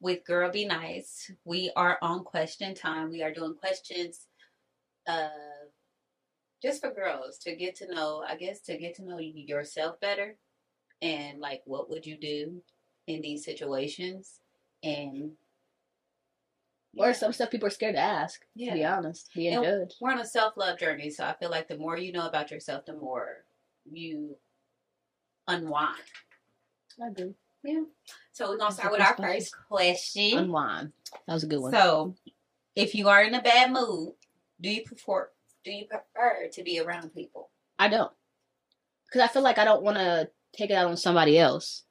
[0.00, 1.30] with Girl Be Nice.
[1.44, 3.10] We are on question time.
[3.10, 4.26] We are doing questions
[5.06, 5.28] uh
[6.62, 10.36] just for girls to get to know, I guess to get to know yourself better
[11.00, 12.62] and like what would you do
[13.06, 14.40] in these situations
[14.82, 15.32] and
[16.96, 18.42] Or some stuff people are scared to ask.
[18.58, 19.96] To be honest, being And- judged.
[20.00, 22.50] we're on a self love journey, so I feel like the more you know about
[22.50, 23.44] yourself, the more
[23.90, 24.36] you
[25.48, 26.02] unwind.
[27.02, 27.34] I agree.
[27.62, 27.82] Yeah.
[28.32, 30.38] So we're gonna start with our first question.
[30.38, 30.92] Unwind.
[31.26, 31.72] That was a good one.
[31.72, 32.14] So,
[32.74, 34.14] if you are in a bad mood,
[34.60, 35.28] do you prefer
[35.64, 37.50] do you prefer to be around people?
[37.78, 38.12] I don't.
[39.06, 41.82] Because I feel like I don't want to take it out on somebody else.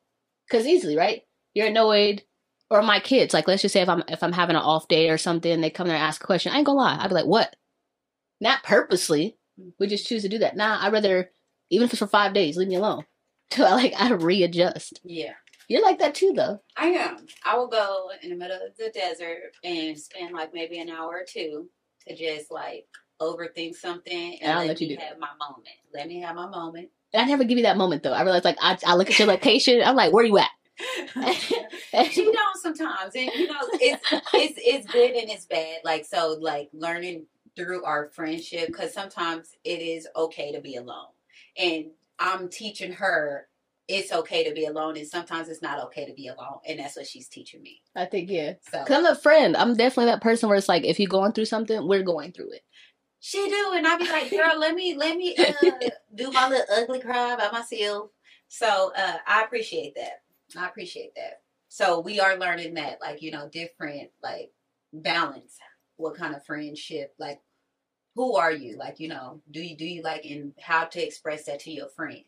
[0.48, 1.24] Because easily, right?
[1.54, 2.24] You're annoyed.
[2.72, 5.10] Or my kids, like let's just say if I'm if I'm having an off day
[5.10, 6.52] or something, they come there and ask a question.
[6.52, 6.98] I ain't gonna lie.
[7.00, 7.56] I'd be like, what?
[8.40, 9.38] Not purposely.
[9.80, 10.56] We just choose to do that.
[10.56, 11.32] Nah, I'd rather
[11.72, 13.06] even if it's for five days, leave me alone.
[13.50, 15.02] Till I like I readjust.
[15.04, 15.34] Yeah.
[15.70, 16.60] You're like that too though.
[16.76, 17.28] I am.
[17.46, 21.10] I will go in the middle of the desert and spend like maybe an hour
[21.10, 21.70] or two
[22.08, 22.88] to just like
[23.22, 25.68] overthink something and, And I'll let, let you me do have my moment.
[25.94, 26.90] Let me have my moment.
[27.14, 28.14] I never give you that moment though.
[28.14, 30.50] I realize like I, I look at your location, I'm like, where you at?
[32.16, 34.02] you know sometimes and you know it's
[34.34, 37.26] it's it's good and it's bad like so like learning
[37.58, 41.08] through our friendship because sometimes it is okay to be alone
[41.58, 43.49] and i'm teaching her
[43.90, 46.96] it's okay to be alone and sometimes it's not okay to be alone and that's
[46.96, 47.82] what she's teaching me.
[47.96, 48.54] I think yeah.
[48.72, 48.86] so.
[48.88, 49.58] I'm a friend.
[49.58, 52.52] I'm definitely that person where it's like if you're going through something, we're going through
[52.52, 52.62] it.
[53.20, 55.72] she do and i be like girl let me let me uh,
[56.16, 58.12] do my little ugly cry by myself.
[58.48, 60.22] So uh i appreciate that.
[60.58, 61.42] I appreciate that.
[61.68, 64.52] So we are learning that like you know different like
[64.94, 65.58] balance.
[65.98, 67.42] What kind of friendship like
[68.14, 68.78] who are you?
[68.78, 71.90] Like you know do you do you like and how to express that to your
[71.90, 72.24] friend?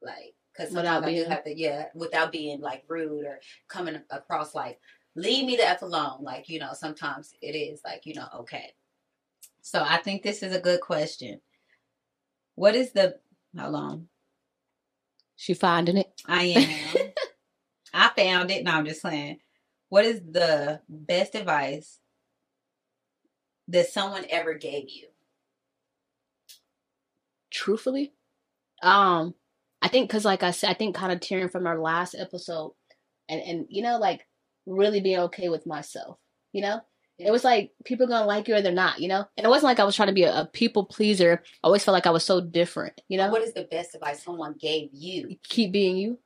[0.00, 3.40] Like because Without sometimes I do being- have to yeah without being like rude or
[3.68, 4.80] coming across like
[5.14, 6.22] leave me the f alone.
[6.22, 8.72] Like you know sometimes it is like you know okay.
[9.62, 11.40] So i think this is a good question.
[12.54, 13.18] What is the
[13.56, 14.08] how long
[15.36, 16.10] She finding it.
[16.26, 17.12] i am.
[17.94, 18.64] I found it.
[18.64, 19.38] No i'm just saying
[19.88, 21.98] what is the best advice
[23.68, 25.08] that someone ever gave you?
[27.50, 28.12] Truthfully?
[28.82, 29.34] Um
[29.82, 32.72] i think because like i said i think kind of tearing from our last episode
[33.28, 34.26] and and you know like
[34.66, 36.18] really being okay with myself
[36.52, 36.80] you know?
[37.18, 39.24] It was like people gonna like you or they're not you know?
[39.36, 41.40] And it wasn't like i was trying to be a, a people pleaser.
[41.62, 43.30] I always felt like i was so different you know?
[43.30, 45.36] what is the best advice someone gave you?
[45.44, 46.18] Keep being you.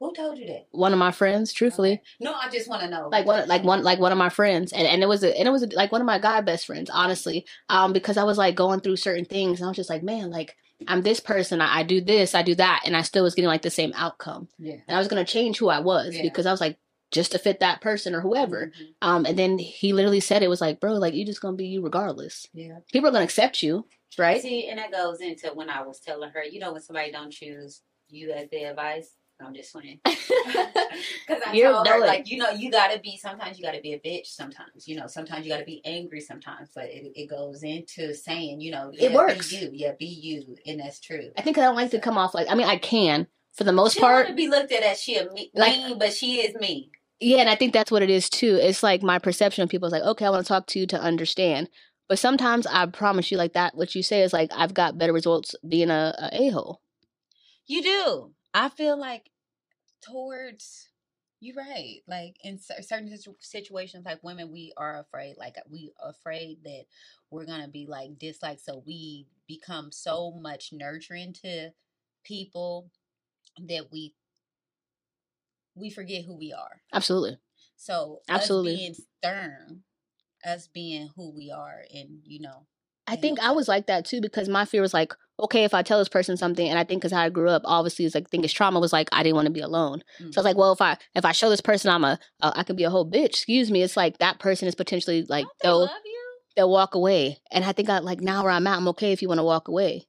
[0.00, 0.66] Who told you that?
[0.72, 2.02] One of my friends truthfully.
[2.20, 3.08] No i just want to know.
[3.10, 5.48] Like one like one like one of my friends and, and it was a, and
[5.48, 8.54] it was like one of my guy best friends honestly um because i was like
[8.54, 10.56] going through certain things and i was just like man like
[10.88, 13.48] i'm this person i, I do this i do that and i still was getting
[13.48, 14.48] like the same outcome.
[14.58, 14.76] Yeah.
[14.86, 16.22] And i was going to change who i was Yeah.
[16.22, 16.78] because i was like
[17.10, 18.66] just to fit that person or whoever.
[18.74, 18.86] Mhm.
[19.02, 21.66] um and then he literally said it was like bro like you just gonna be
[21.66, 22.46] you regardless.
[22.54, 22.78] Yeah.
[22.92, 23.86] People are gonna accept you
[24.18, 24.40] right?
[24.42, 27.32] See and that goes into when i was telling her you know when somebody don't
[27.32, 29.10] choose you as their advice
[29.44, 30.00] i'm just saying
[31.26, 33.16] Because I You're told her, like, you know, you gotta be.
[33.16, 34.26] Sometimes you gotta be a bitch.
[34.26, 36.20] Sometimes, you know, sometimes you gotta be angry.
[36.20, 39.50] Sometimes, but it, it goes into saying, you know, It works.
[39.50, 41.30] Be you, yeah, be you, and that's true.
[41.36, 43.72] i think i don't like to come off like i mean i can for the
[43.72, 46.40] most She part to be looked at as she a me, Like- mean, but she
[46.40, 46.90] is me.
[47.20, 48.58] Yeah, and I think that's what it is too.
[48.60, 50.86] It's like my perception of people is like, okay, I want to talk to you
[50.88, 51.68] to understand.
[52.08, 55.12] But sometimes I promise you, like that, what you say is like, I've got better
[55.12, 56.80] results being a, a a-hole.
[57.66, 58.32] You do.
[58.54, 59.30] I feel like
[60.02, 60.88] towards
[61.40, 62.02] you're right.
[62.06, 65.36] Like in certain situations, like women, we are afraid.
[65.38, 66.84] Like we afraid that
[67.30, 71.70] we're gonna be like disliked, so we become so much nurturing to
[72.24, 72.90] people
[73.66, 74.14] that we
[75.74, 76.82] we forget who we are.
[76.92, 77.38] Absolutely.
[77.76, 78.76] So Absolutely.
[78.76, 79.82] being stern,
[80.44, 82.66] us being who we are, and you know,
[83.06, 83.40] I think.
[83.40, 86.08] I was like that too because my fear was like, okay, if I tell this
[86.08, 88.44] person something, and I think because how I grew up, obviously, it's like, I think
[88.44, 90.02] it's trauma was like, I didn't want to be alone.
[90.18, 92.52] So I was like, well, if I if I show this person I'm a, uh,
[92.54, 93.26] I could be a whole bitch.
[93.26, 93.82] Excuse me.
[93.82, 96.24] It's like that person is potentially like they they'll love you?
[96.56, 99.22] they'll walk away, and I think I like now where I'm at, I'm okay if
[99.22, 100.06] you want to walk away.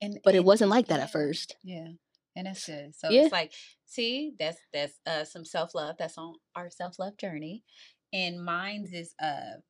[0.00, 1.56] And But it wasn't like that at first.
[1.64, 1.88] Yeah,
[2.36, 2.94] and that's good.
[2.94, 3.22] So Yeah.
[3.22, 3.52] it's like,
[3.86, 5.96] see, that's that's uh some self love.
[5.98, 7.64] That's on our self love journey,
[8.12, 9.60] and mine's is uh,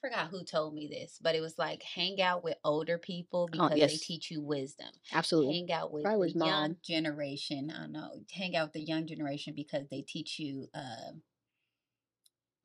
[0.00, 3.70] forgot who told me this, but it was like hang out with older people because
[3.70, 4.00] they Oh, yes.
[4.00, 4.88] teach you wisdom.
[5.12, 5.54] Absolutely.
[5.54, 7.72] Hang out with Probably the young generation.
[7.76, 8.20] I know.
[8.32, 10.68] Hang out with the young generation because they teach you.
[10.74, 11.12] Uh,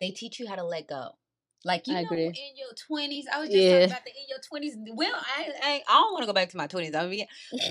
[0.01, 1.11] they teach you how to let go.
[1.65, 2.25] Like you I know, agree.
[2.25, 3.69] in your twenties, I was just Yeah.
[3.79, 4.75] talking about the in your twenties.
[4.93, 6.93] Well, I, I I don't want to go back to my twenties.
[6.93, 7.25] I mean,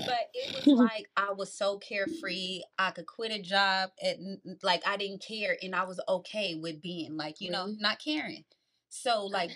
[0.07, 2.63] but it was like I was so carefree.
[2.79, 4.17] I could quit a job at
[4.63, 8.45] like I didn't care, and I was okay with being like you know not caring.
[8.93, 9.49] So like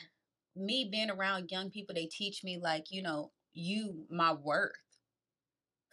[0.56, 4.72] me being around young people, they teach me like you know you my worth.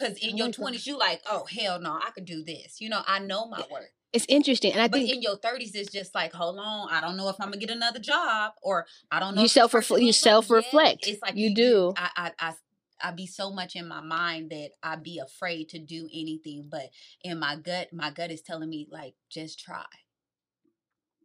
[0.00, 2.80] Cause in your oh, twenties, you like, oh hell no, I could do this.
[2.80, 3.90] You know, I know my worth.
[4.12, 7.00] It's interesting, and I But think in your thirties, it's just like, hold on, I
[7.00, 9.42] don't know if I'm gonna get another job, or I don't know.
[9.42, 11.06] You self refl- you self reflect.
[11.06, 11.92] it's like You do.
[11.96, 12.54] I, I, I,
[13.02, 16.90] I be so much in my mind that I be afraid to do anything, but
[17.22, 19.84] in my gut, my gut is telling me like, just try.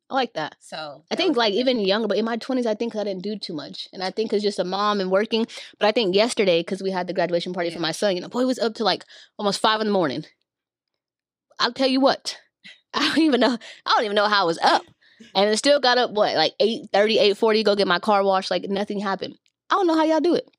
[0.10, 0.56] I like that.
[0.60, 3.22] So I that think like even younger, but in my twenties, I think I didn't
[3.22, 5.46] do too much, and I think it's just a mom and working.
[5.80, 8.28] But I think yesterday, because we had the graduation party for my son, you know,
[8.28, 9.06] boy was up to like
[9.38, 10.26] almost five in the morning.
[11.60, 12.38] I'll tell you what,
[12.94, 13.58] I don't even know.
[13.86, 14.82] I don't even know how I was up,
[15.36, 18.50] and I still got up what like 8.30, 8.40, Go get my car washed.
[18.50, 19.36] Like nothing happened.
[19.70, 20.50] I don't know how y'all do it.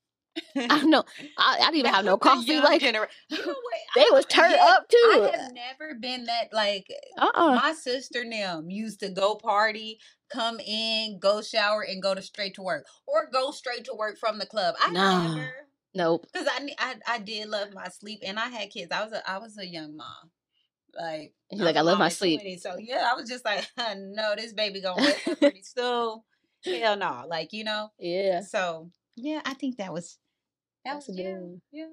[0.56, 1.04] I don't know.
[1.38, 2.58] I, I didn't even have no coffee.
[2.60, 3.54] Like genera- You know
[3.94, 4.96] they I- was turned yeah, up too.
[4.96, 6.86] I have never been that like
[7.18, 9.98] Uh uh my sister them used to go party,
[10.32, 14.18] come in, go shower, and go to straight to work, or go straight to work
[14.18, 14.74] from the club.
[14.80, 15.28] I Nah.
[15.34, 15.50] never,
[15.94, 16.26] Nope.
[16.32, 18.92] because I, I I did love my sleep, and I had kids.
[18.92, 20.30] I was a I was a young mom,
[20.98, 22.40] like He's like, I love my sleep.
[22.40, 23.66] 20, so yeah, I was just like,
[23.96, 26.20] no, this baby gonna wake up pretty soon.
[26.64, 27.90] Hell no, like you know.
[27.98, 28.42] Yeah.
[28.42, 30.18] So yeah, I think that was
[30.84, 31.60] That's was a yeah, good one.
[31.72, 31.86] yeah.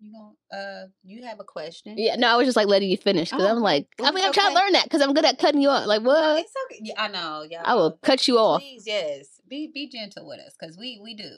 [0.00, 1.94] You gonna uh, you have a question?
[1.98, 4.24] Yeah, no, I was just like letting you finish because Oh, I'm like, I mean,
[4.24, 5.86] I'm trying to learn that because I'm good at cutting you off.
[5.86, 6.38] Like, No, what?
[6.40, 6.80] it's okay.
[6.84, 7.44] Yeah, I know.
[7.48, 8.60] Yeah, I will cut you off.
[8.60, 9.40] Please, yes.
[9.48, 11.28] Be be gentle with us because we we do.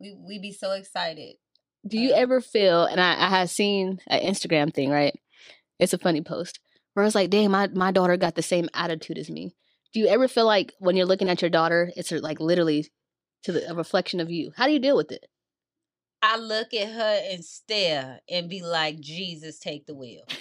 [0.00, 1.36] We we be so excited.
[1.86, 2.84] Do you uh, ever feel?
[2.84, 5.14] And I, I had seen an Instagram thing, right?
[5.78, 6.58] It's a funny post
[6.94, 9.54] where I was like, "Dang, my my daughter got the same attitude as me."
[9.94, 12.90] Do you ever feel like when you're looking at your daughter, it's like literally
[13.44, 14.50] to the, a reflection of you?
[14.56, 15.26] How do you deal with it?
[16.22, 20.22] I look at her and stare and be like, Jesus, take the wheel.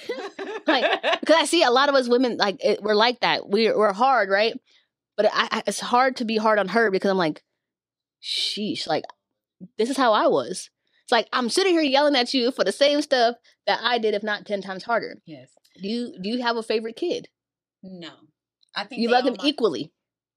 [0.68, 3.50] Like, Because I see a lot of us women like it, we're like that.
[3.50, 4.54] We're we're hard, right?
[5.18, 7.44] But I, I, it's hard to be hard on her because I'm like,
[8.22, 9.04] sheesh, like
[9.78, 10.70] this is how I was.
[11.04, 13.36] It's like I'm sitting here yelling at you for the same stuff
[13.66, 15.18] that I did, if not ten times harder.
[15.26, 15.50] yes.
[15.82, 17.28] Do you do you have a favorite kid?
[17.82, 18.12] No.
[18.76, 19.92] I think You love them equally.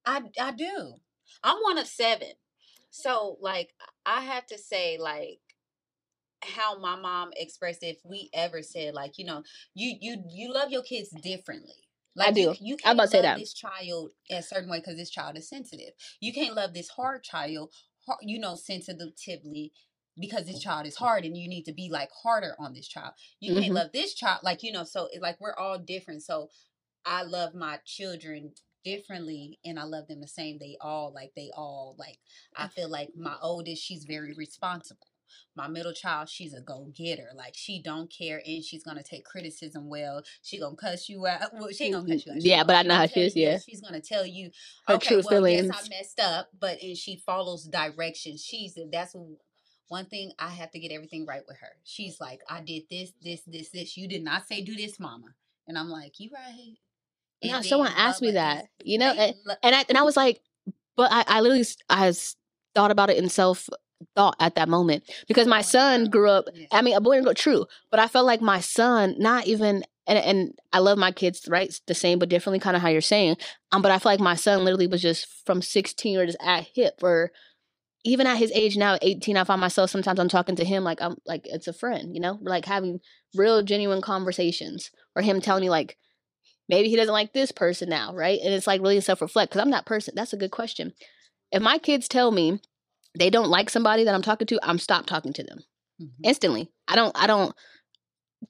[0.06, 0.94] I I do.
[1.42, 2.28] I'm one of seven.
[2.94, 3.74] So like
[4.06, 5.40] I have to say like
[6.42, 9.42] how my mom expressed it, if we ever said like, you know,
[9.74, 11.74] you you you love your kids differently.
[12.16, 12.40] Like do.
[12.42, 13.38] You, you I'm can't about to say love that.
[13.38, 15.92] this child a certain way because this child is sensitive.
[16.20, 17.72] You can't love this hard child,
[18.22, 19.72] you know, sensitively
[20.18, 23.14] because this child is hard and you need to be like harder on this child.
[23.40, 23.62] You Mhm.
[23.62, 24.84] can't love this child like you know.
[24.84, 26.22] So it's like we're all different.
[26.22, 26.50] So
[27.06, 28.52] I love my children
[28.84, 30.58] differently and I love them the same.
[30.58, 32.18] They all like they all like
[32.56, 35.06] I feel like my oldest, she's very responsible.
[35.56, 37.30] My middle child, she's a go getter.
[37.34, 40.22] Like she don't care and she's gonna take criticism well.
[40.42, 41.52] She gonna cuss you out.
[41.54, 42.42] Well, she ain't gonna mm, cuss you out.
[42.42, 43.58] She Yeah, but I know how she is, you- yeah.
[43.58, 44.50] she's gonna tell you
[44.86, 45.68] Her okay, true well, feelings.
[45.68, 48.44] yes, I messed up, but and she follows directions.
[48.44, 49.16] She's that's
[49.88, 51.76] one thing I have to get everything right with her.
[51.84, 53.96] She's like, I did this, this, this, this.
[53.96, 55.34] You did not say do this, mama.
[55.68, 56.76] And I'm like, you right.
[57.52, 60.40] No, someone asked me that, you know, and- lo- And I and I was like,
[60.96, 62.12] but I, I literally I
[62.74, 63.68] thought about it in self
[64.14, 66.44] thought at that moment because my son grew up.
[66.72, 69.84] I mean, a boy and girl, true, but I felt like my son, not even.
[70.06, 71.72] And, and I love my kids, right?
[71.86, 73.38] The same, but differently, kind of how you're saying.
[73.72, 76.68] Um, but I feel like my son literally was just from 16 or just at
[76.74, 77.32] hip, or
[78.04, 79.38] even at his age now, 18.
[79.38, 82.20] I find myself sometimes I'm talking to him like I'm like it's a friend, you
[82.20, 83.00] know, We're, like having
[83.34, 85.96] real, genuine conversations, or him telling me like
[86.68, 88.40] maybe he doesn't like this person now, right?
[88.42, 90.14] And it's like really self reflect because I'm that person.
[90.16, 90.92] That's a good question.
[91.52, 92.60] If my kids tell me
[93.18, 95.60] they don't like somebody that I'm talking to, I'm stop talking to them
[96.00, 96.10] Mhm.
[96.24, 96.68] instantly.
[96.88, 97.54] I don't I don't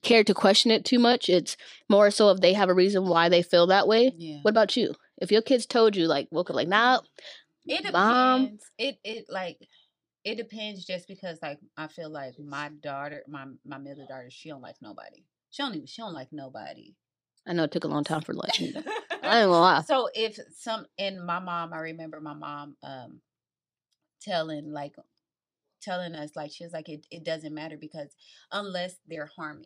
[0.01, 1.29] care to question it too much.
[1.29, 1.55] It's
[1.89, 4.11] more so if they have a reason why they feel that way.
[4.17, 4.39] Yeah.
[4.41, 4.95] What about you?
[5.17, 6.99] If your kids told you like woke up like nah,
[7.65, 7.93] It depends.
[7.93, 8.57] Mom.
[8.77, 9.57] It it like
[10.23, 14.49] it depends just because like I feel like my daughter, my my middle daughter, she
[14.49, 15.23] don't like nobody.
[15.51, 16.95] She don't even she don't like nobody.
[17.47, 18.61] I know it took a long time for lunch.
[18.61, 18.73] I ain't
[19.23, 19.81] gonna lie.
[19.81, 23.21] so if some and my mom, I remember my mom um
[24.21, 24.95] telling like
[25.81, 28.15] telling us like she was like it, it doesn't matter because
[28.51, 29.65] unless they're harming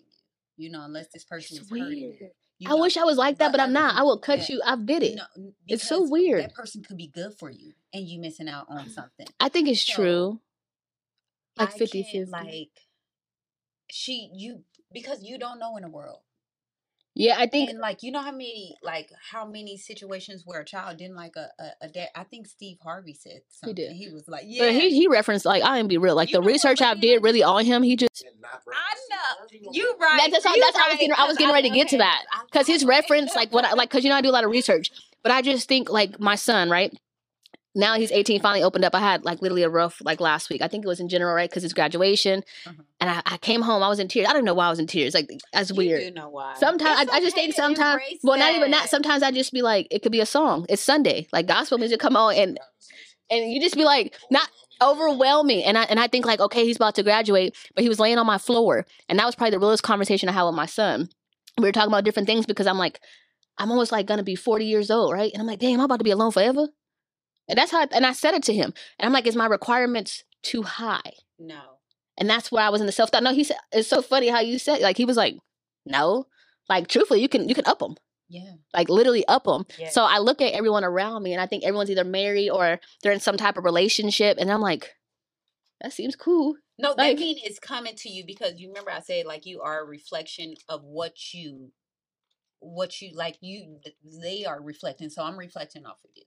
[0.57, 2.13] you, you know, unless this person It's is hurting you.
[2.57, 3.95] you I know, wish I was like that, but I'm not.
[3.95, 4.61] I will cut you.
[4.65, 5.15] I've did it.
[5.15, 6.43] No, It's so weird.
[6.43, 9.27] That person could be good for you and you missing out on something.
[9.39, 10.39] I think it's So, true.
[11.57, 12.31] Like 50 can't, 50.
[12.31, 12.69] Like
[13.89, 16.19] she you because you don't know in the world.
[17.19, 20.65] Yeah, I think and like you know how many like how many situations where a
[20.65, 22.07] child didn't like a a, a dad.
[22.15, 23.75] I think Steve Harvey said something.
[23.75, 23.91] did.
[23.91, 26.15] He was like, yeah, but he he referenced like I ain't be real.
[26.15, 29.71] Like You the know what, research I did really on him, he just I know
[29.71, 30.17] you right.
[30.17, 31.69] That- that's how- you that's how I was right, getting- I was 'cause getting ready
[31.69, 32.23] to get to that.
[32.31, 34.45] I- because his reference, like what, I, like because you know I do a lot
[34.45, 36.97] of research, but I just think like my son, right?
[37.79, 38.93] Now he's 18, finally opened up.
[38.93, 40.61] I had like literally a rough like last week.
[40.61, 41.49] I think it was in general, right?
[41.49, 42.83] Because it's graduation, Mhm.
[42.99, 43.81] and I, I came home.
[43.81, 44.27] I was in tears.
[44.29, 45.13] I don't know why I was in tears.
[45.13, 46.01] Like that's You weird.
[46.01, 46.53] do know why.
[46.59, 48.83] Sometimes It's I, I just think sometimes, well, not even that.
[48.83, 48.89] that.
[48.89, 50.65] Sometimes I just be like, it could be a song.
[50.69, 52.59] It's Sunday, like gospel music come on, and
[53.31, 54.49] and you just be like, not
[54.81, 55.63] overwhelming.
[55.63, 58.17] And I and I think like, okay, he's about to graduate, but he was laying
[58.17, 61.09] on my floor, and that was probably the realest conversation I had with my son.
[61.57, 62.99] We were talking about different things because I'm like,
[63.57, 65.31] I'm almost like gonna be 40 years old, right?
[65.33, 66.67] And I'm like, damn, I'm about to be alone forever.
[67.49, 69.47] And that's how, I, and I said it to him, and I'm like, is my
[69.47, 71.11] requirements too high?
[71.37, 71.59] no.
[72.17, 73.23] And that's where I was in the self thought.
[73.23, 75.37] No, he said it's so funny how you said like he was like,
[75.85, 76.27] no,
[76.67, 77.95] like truthfully, you can you can up them
[78.27, 78.55] Yeah.
[78.73, 79.63] like literally up them.
[79.77, 79.87] Yeah.
[79.89, 83.13] So I look at everyone around me and I think everyone's either married or they're
[83.13, 84.35] in some type of relationship.
[84.37, 84.95] And I'm like,
[85.79, 86.55] that seems cool.
[86.77, 89.61] No, that Like- mean it's coming to you because you remember I said like you
[89.61, 91.71] are a reflection of what you
[92.59, 93.79] what you like you
[94.21, 95.09] they are reflecting.
[95.09, 96.23] So I'm reflecting off of you.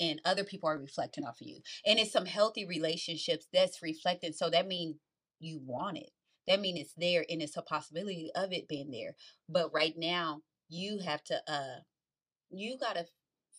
[0.00, 1.60] And other people are reflecting off of you.
[1.84, 4.32] And it's some healthy relationships that's reflecting.
[4.32, 4.96] So that means
[5.40, 6.10] you want it.
[6.46, 9.16] That means it's there and it's a possibility of it being there.
[9.48, 11.80] But right now you have to uh
[12.50, 13.06] you gotta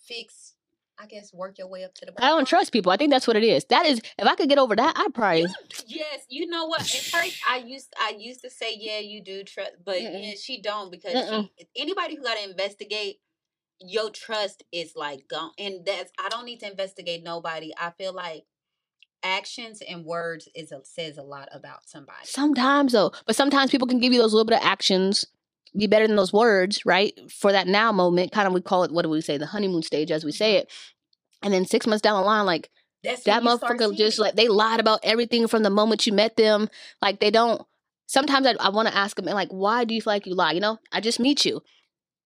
[0.08, 0.54] fix
[1.02, 2.92] I guess work your way up to the I don't trust people.
[2.92, 3.64] I think that's what it is.
[3.70, 5.46] That is, if I could get over that, I'd probably.
[5.88, 6.82] Yes, you know what?
[6.82, 10.62] At first, I used I used to say, yeah, you do trust, but yeah, she
[10.62, 13.20] don't because she, anybody who got to investigate
[13.82, 17.72] your trust is like gone, and that's I don't need to investigate nobody.
[17.78, 18.46] I feel like
[19.24, 22.26] actions and words is a, says a lot about somebody.
[22.26, 25.26] Sometimes though, but sometimes people can give you those little bit of actions,
[25.78, 27.14] be better than those words, right?
[27.32, 28.92] For that now moment, kind of we call it.
[28.92, 29.38] What do we say?
[29.38, 30.62] The honeymoon stage, as we say mm-hmm.
[30.64, 30.72] it.
[31.42, 32.70] And then six months down the line, like
[33.04, 36.06] That's that when you start motherfucker just like they lied about everything from the moment
[36.06, 36.70] you met them.
[37.02, 37.62] Like they don't.
[38.08, 40.52] Sometimes I, I want to ask them like, why do you feel like you lie?
[40.52, 41.62] You know, I just meet you.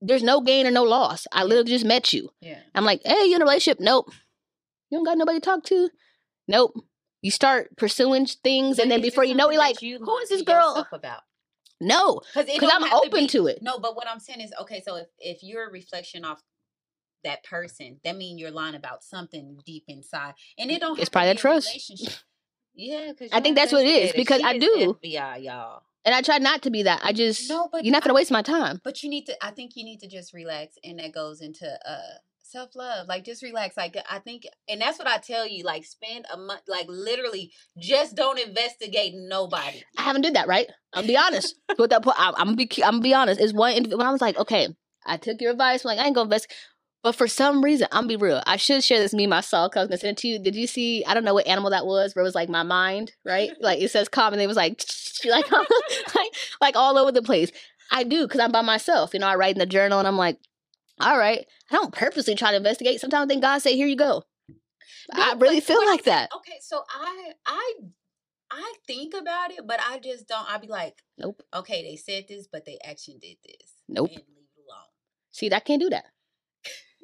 [0.06, 1.26] There's no gain or no loss.
[1.32, 2.30] I literally just met you.
[2.42, 2.60] yeah.
[2.76, 3.80] I'm like, hey, you in a relationship?
[3.80, 4.10] Nope.
[4.90, 5.90] You don't got nobody to talk to?
[6.48, 6.74] Nope.
[7.22, 10.18] You start pursuing things, and But then before you know it, something like, you who
[10.18, 10.86] is this girl?
[10.92, 11.22] about?
[11.80, 13.60] No, Because I'm open to it.
[13.62, 16.42] No, but what I'm saying is, okay, so if if you're a reflection off
[17.24, 20.92] that person, that means you're lying about something deep inside, and it don't.
[21.00, 21.68] It's have to probably be that a trust.
[21.70, 22.14] relationship.
[22.76, 24.98] Yeah, because I think that's what it is, because I do.
[25.04, 25.84] FBI, y'all.
[26.06, 27.00] And I try not to be that.
[27.04, 28.82] I just, No, but you're not gonna I- waste my time.
[28.84, 29.46] But you need to.
[29.46, 33.08] I think you need to just relax, and that goes into uh self love.
[33.08, 33.78] Like just relax.
[33.78, 35.64] Like I think, and that's what I tell you.
[35.64, 36.62] Like spend a month.
[36.68, 39.82] Like literally, just don't investigate nobody.
[39.98, 40.68] I haven't did that, right?
[40.94, 41.56] I'll be honest.
[41.78, 43.40] With that, point, I, I'm gonna be, I'm gonna be honest.
[43.40, 44.68] Is one when I was like, okay,
[45.06, 45.86] I took your advice.
[45.86, 46.52] I'm like, I ain't gonna invest.
[47.04, 48.42] But for some reason, I'm be real.
[48.48, 50.40] I should share this meme I saw because I was gonna send it to you.
[50.40, 51.04] Did you see?
[51.06, 53.52] I don't know what animal that was, but it was like my mind, right?
[53.60, 54.82] like it says calm, and It was like,
[55.26, 55.52] like,
[56.16, 56.32] like,
[56.62, 57.52] like all over the place.
[57.92, 59.14] I do because I'm by myself.
[59.14, 60.38] You know, I write in the journal, and I'm like,
[61.00, 61.46] all right.
[61.70, 63.02] I don't purposely try to investigate.
[63.02, 64.24] Sometimes then God say, here you go.
[65.12, 66.30] I really feel like that.
[66.34, 67.74] Okay, so I I
[68.50, 70.50] I think about it, but I just don't.
[70.50, 71.42] I be like, Nope.
[71.54, 73.74] Okay, they said this, but they actually did this.
[73.90, 74.10] Nope.
[74.10, 74.88] And leave it alone.
[75.32, 76.06] See, I can't do that.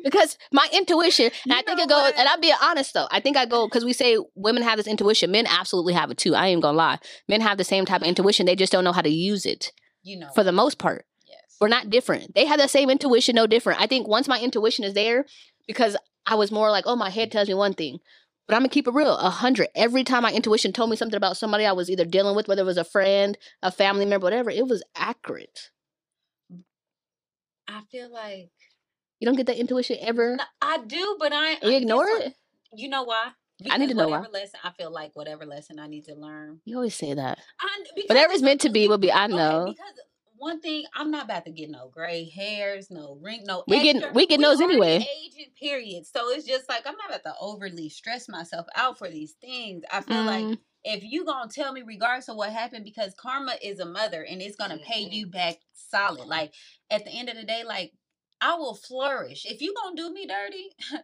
[0.04, 3.08] Because my intuition, and You I think it goes, and I'll be honest though.
[3.12, 5.32] I think I go because we say women have this intuition.
[5.32, 6.36] Men absolutely have it too.
[6.36, 7.00] I ain't gonna lie.
[7.28, 8.46] Men have the same type of intuition.
[8.46, 9.72] They just don't know how to use it
[10.04, 10.30] You know.
[10.36, 11.06] for the most part.
[11.28, 11.58] yes.
[11.60, 12.34] We're not different.
[12.36, 13.82] They have the same intuition, no different.
[13.82, 15.26] I think once my intuition is there,
[15.68, 18.00] because I was more like, oh, my head tells me one thing.
[18.48, 19.16] But I'm gonna keep it real.
[19.18, 19.68] A hundred.
[19.76, 22.62] Every time my intuition told me something about somebody I was either dealing with, whether
[22.62, 25.70] it was a friend, a family member, whatever, it was accurate.
[27.68, 28.50] I feel like
[29.20, 30.36] You don't get that intuition ever.
[30.38, 32.36] No, I do, but I You I- ignore it's like- it.
[32.76, 33.32] You know why?
[33.70, 34.20] I need to know why.
[34.32, 36.62] lesson I feel like whatever lesson I need to learn.
[36.66, 37.40] You always say that.
[37.60, 39.12] I, because Whatever's meant to be will be.
[39.12, 39.66] I okay, know.
[39.68, 39.94] because
[40.38, 43.66] one thing I'm not about to get no gray hairs, no ring, no.
[43.68, 45.06] We extra- we getting those anyway.
[45.26, 46.06] Aging period.
[46.06, 49.84] So it's just like I'm not about to overly stress myself out for these things.
[49.92, 53.56] I feel like Mm, if you gonna tell me regardless of what happened because karma
[53.62, 55.14] is a mother and it's gonna pay Mm-hmm.
[55.14, 56.54] you back solid like
[56.90, 57.92] at the end of the day like
[58.42, 60.70] i will flourish if you gonna do me dirty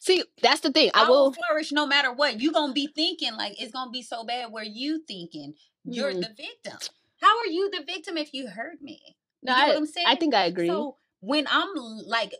[0.00, 0.90] see, that's the thing.
[0.94, 1.32] i, I will will.
[1.32, 4.64] flourish no matter what you gonna be thinking like it's gonna be so bad where
[4.64, 6.20] you thinking you're Mhm.
[6.22, 6.78] the victim
[7.20, 9.00] how are you the victim if you hurt me
[9.42, 10.68] No, you get I, i'm saying I think I agree.
[10.68, 11.68] so when i'm
[12.06, 12.34] like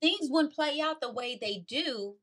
[0.00, 2.16] things wouldn't play out the way they do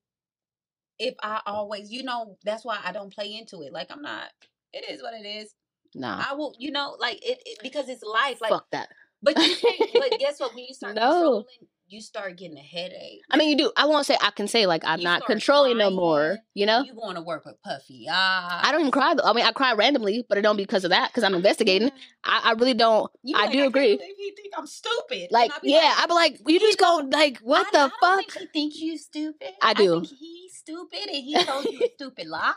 [1.00, 4.30] if i always you know that's why i don't play into it like i'm not
[4.74, 5.54] it is what it is
[5.96, 8.42] nah, I will, you know, like it, it because it's life.
[8.42, 8.90] Like fuck that.
[9.22, 10.54] But you can't, but guess what?
[10.56, 11.02] When you start No.
[11.12, 11.46] controlling,
[11.90, 13.22] you start getting a headache.
[13.32, 13.72] I mean, you do.
[13.78, 16.38] I won't say I can say like I'm You not controlling no more.
[16.54, 18.62] You know, You going to work with puffy eyes.
[18.64, 19.24] I don't even cry though.
[19.24, 21.10] I mean, I cry randomly, but it don't be because of that.
[21.10, 21.90] Because I'm investigating.
[22.26, 23.10] I, I really don't.
[23.24, 23.92] You I like, do can't agree.
[23.92, 25.30] He think I'm stupid.
[25.32, 27.94] Like, I yeah, I be like, you just go like, what I- the I don't
[28.02, 28.32] fuck?
[28.34, 29.50] think he think you stupid.
[29.62, 30.02] I do.
[30.02, 32.54] think he's stupid, and he told you a stupid lie.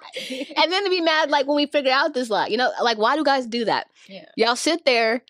[0.56, 2.98] and then to be mad like when we figure out this lie, you know, like
[2.98, 3.86] why do guys do that?
[4.08, 4.24] yeah.
[4.36, 5.22] Y'all sit there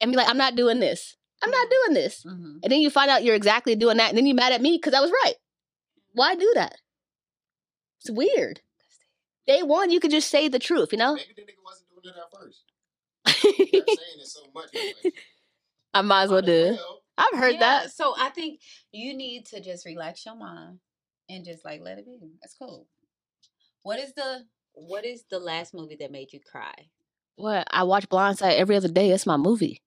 [0.00, 1.16] and be like, I'm not doing this.
[1.42, 2.24] I'm not doing this.
[2.24, 2.58] Mm-hmm.
[2.62, 4.78] And then you find out you're exactly doing that, and then you're mad at me
[4.78, 5.34] because I was right.
[6.14, 6.76] Why do that?
[8.00, 8.60] It's weird.
[9.46, 11.14] Day one, you could just say the truth, you know?
[11.14, 12.64] Maybe the nigga wasn't doing it at first.
[13.42, 14.68] Saying it so much.
[15.04, 15.14] like,
[15.92, 16.80] I might as well do it.
[17.16, 17.92] I've heard that.
[17.92, 18.60] So I think
[18.90, 20.78] you need to just relax your mind
[21.28, 22.18] and just like let it be.
[22.42, 22.86] That's cool.
[23.82, 26.74] What is the what is the last movie that made you cry?
[27.36, 27.66] What?
[27.70, 29.10] I watch Blindside every other day.
[29.10, 29.82] That's my movie.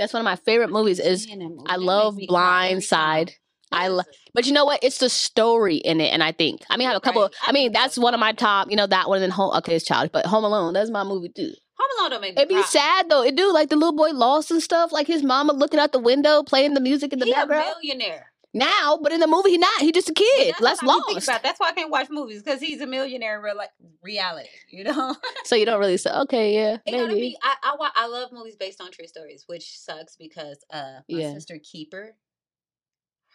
[0.00, 0.98] That's one of my favorite movies.
[0.98, 3.26] Is movie, I love Blind me cry every time.
[3.26, 3.30] Blindside.
[3.72, 4.16] I What lo- is it?
[4.34, 4.82] But you know what?
[4.82, 7.22] It's the story in it, and I think I mean I have a couple.
[7.22, 7.34] Right.
[7.46, 8.68] I mean that's one of my top.
[8.70, 9.54] You know that one and then Home.
[9.58, 10.72] Okay, it's childish, but Home Alone.
[10.72, 11.52] That's my movie too.
[11.78, 12.64] Home Alone don't make me It'd be cry.
[12.64, 13.22] sad though.
[13.22, 14.90] It do like the little boy lost and stuff.
[14.90, 17.66] Like his mama looking out the window, playing the music in the he a background.
[17.82, 18.29] millionaire.
[18.52, 19.80] Now, but in the movie, he not.
[19.80, 20.54] He just a kid.
[20.58, 21.28] that's That's what I be thinking lost.
[21.28, 21.42] about.
[21.42, 23.70] That's why I can't watch movies because he's a millionaire in real like
[24.02, 24.48] reality.
[24.70, 25.14] You know,
[25.44, 27.20] So you don't really say, okay, yeah, it gotta maybe.
[27.20, 27.36] be.
[27.42, 31.32] I, I I love movies based on true stories, which sucks because uh my Yeah.
[31.34, 32.16] sister Keeper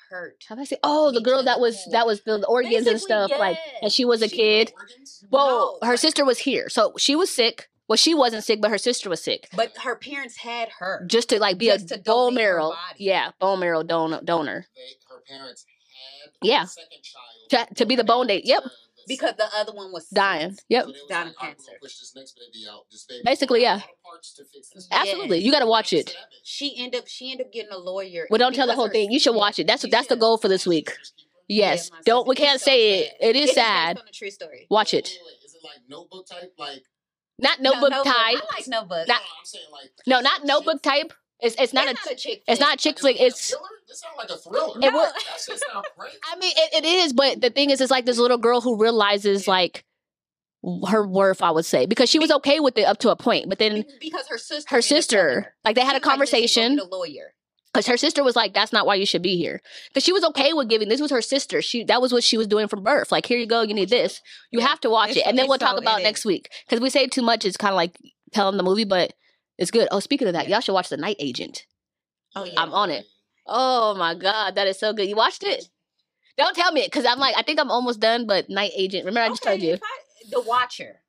[0.10, 0.43] hurt.
[0.50, 0.77] Have I say?
[0.84, 3.31] Oh, the girl that was that was the organs and Basically, stuff.
[3.38, 4.74] Like, and she was a She kid.
[5.31, 7.69] Well, No, her sister was here, so she was sick.
[7.88, 9.48] Well, she wasn't sick, but her sister was sick.
[9.55, 11.05] But her parents had her.
[11.07, 14.22] Just to like be Just a bone marrow, yeah, bone marrow donor.
[14.24, 14.65] donor.
[14.75, 14.81] They,
[15.27, 15.65] parents
[16.24, 16.63] had Yeah.
[16.63, 18.63] a second child To- to be the bone date, yep.
[19.08, 20.55] because the other one was Dying.
[20.55, 20.65] sick.
[20.70, 20.86] Yep.
[20.86, 21.72] So Dying like, of "All right, we're cancer.
[21.82, 22.85] push this next baby out.
[22.92, 23.75] This baby Basically, yeah.
[23.75, 24.88] lot of parts to fix this.
[24.92, 25.46] Absolutely, Yes.
[25.46, 26.16] you got to watch it.
[26.44, 28.27] She end up she ended up getting a lawyer.
[28.29, 29.11] Well, don't tell the whole thing.
[29.11, 29.68] You should watch it.
[29.68, 30.92] That's you that's the goal for this week.
[31.48, 31.92] Yes.
[31.92, 32.27] my Don't.
[32.27, 33.14] We can't so say it.
[33.20, 33.96] It is It sad.
[33.98, 34.68] based on a true story.
[34.70, 35.11] Watch Wait, it.
[35.11, 35.46] wait, wait.
[35.46, 36.53] Is it like notebook type?
[36.57, 36.83] Like
[37.38, 38.14] Not No, notebook Notebook.
[38.14, 38.38] type.
[38.42, 39.07] I like notebook.
[39.07, 41.14] Not- no, I'm saying like No, not notebook type.
[41.41, 41.91] It's it's not a.
[41.91, 42.43] it's not a chick.
[42.48, 42.59] It's flick.
[42.61, 43.19] not a chick flick.
[43.19, 43.50] a It's.
[43.50, 43.67] thriller?
[43.87, 44.79] This sounds like a thriller.
[44.81, 46.17] It was- That shit sound crazy.
[46.31, 48.79] I mean, it, it is, but the thing is, it's like this little girl who
[48.81, 49.83] realizes like
[50.89, 51.41] her worth.
[51.41, 53.83] I would say because she was okay with it up to a point, but then
[54.00, 54.69] because her sister.
[54.69, 56.75] her ended up telling sister, like they had a like, conversation.
[56.77, 57.33] get a lawyer.
[57.74, 60.24] because her sister was like, "That's not why you should be here." Because she was
[60.24, 60.89] okay with giving.
[60.89, 61.61] This was her sister.
[61.61, 63.11] She that was what she was doing from birth.
[63.11, 63.61] Like, here you go.
[63.61, 64.21] You need this.
[64.51, 64.67] You Yeah.
[64.67, 66.25] have to watch It's- it, and then we'll talk about next is.
[66.25, 66.50] week.
[66.65, 67.95] Because we say too much, it's kind of like
[68.33, 69.13] telling the movie, but
[69.57, 69.87] it's good.
[69.91, 71.65] Oh, speaking of that, y'all should watch The Night Agent.
[72.35, 72.53] Oh, yeah.
[72.57, 73.05] I'm on it.
[73.48, 75.07] Oh my god, that is so good.
[75.07, 75.70] You watched it?
[76.37, 78.25] Don't tell me it, because I'm like, I think I'm almost done.
[78.27, 79.05] But Night Agent.
[79.05, 79.74] Remember, I just told you.
[79.75, 80.00] I-
[80.31, 81.01] the Watcher.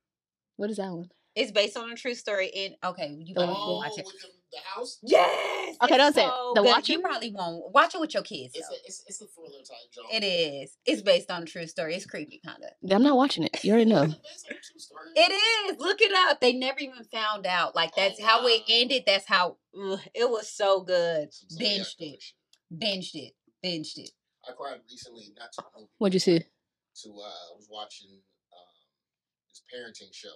[0.56, 1.08] What is that one?
[1.34, 2.50] It's based on a true story.
[2.54, 4.06] In okay, you Oh, watch it.
[4.50, 4.98] With the, the house?
[5.02, 5.76] Yes.
[5.82, 6.32] Okay, it's don't say it.
[6.54, 6.66] The good.
[6.68, 6.92] Watcher?
[6.92, 8.52] You probably won't watch it with your kids.
[8.54, 10.04] It's a, it's, it's a thriller type joke.
[10.12, 10.76] It is.
[10.86, 11.94] It's based on a true story.
[11.94, 12.90] It's creepy, kind of.
[12.90, 13.62] I'm not watching it.
[13.64, 14.02] You already know.
[14.04, 15.08] Is it based on a true story?
[15.16, 15.32] It
[15.72, 15.78] is.
[15.80, 16.40] Look it up.
[16.40, 17.74] They never even found out.
[17.76, 19.02] Like that's Oh, how it ended.
[19.06, 21.32] That's how ugh, it was so good.
[21.32, 22.22] Some Zodiac Binged it.
[22.22, 22.78] shit.
[22.80, 23.32] Binged it.
[23.64, 24.10] Binged it.
[24.48, 26.38] I cried recently, not to a movie, What'd you see?
[26.38, 28.76] to uh, I was watching um,
[29.50, 30.28] this parenting show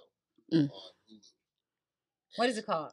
[0.53, 0.63] Mm.
[0.63, 1.31] on Hulu.
[2.35, 2.91] What is it called?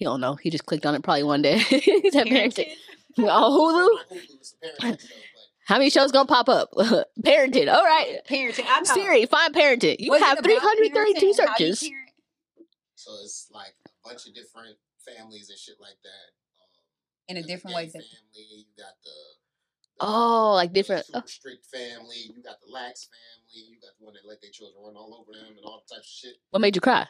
[0.00, 0.34] He don't know.
[0.34, 1.58] He just clicked on it probably one day.
[1.58, 2.72] He's at parenting.
[3.18, 3.28] Parenting?
[3.28, 3.98] On Hulu.
[4.10, 4.34] It's on Hulu.
[4.40, 6.70] It's a parenting show, but How many shows gonna pop up?
[7.22, 7.70] parenting.
[7.70, 8.18] All right.
[8.26, 8.64] Parenting.
[8.66, 8.94] I know.
[8.94, 9.96] Siri, find parenting.
[9.98, 11.20] You Was have 332 parenting?
[11.46, 11.90] How you searches.
[12.94, 16.32] so it's like a bunch of different families and shit like that.
[16.62, 17.82] Um, In a you got the different way.
[17.84, 17.92] ways.
[17.92, 19.10] Family, you got the,
[20.00, 22.16] the Oh, like the different- super strict family.
[22.34, 23.68] You got the lax family.
[23.68, 26.08] You got the one that let their children run all over them and all types
[26.08, 26.36] of shit.
[26.50, 27.06] What made you cry?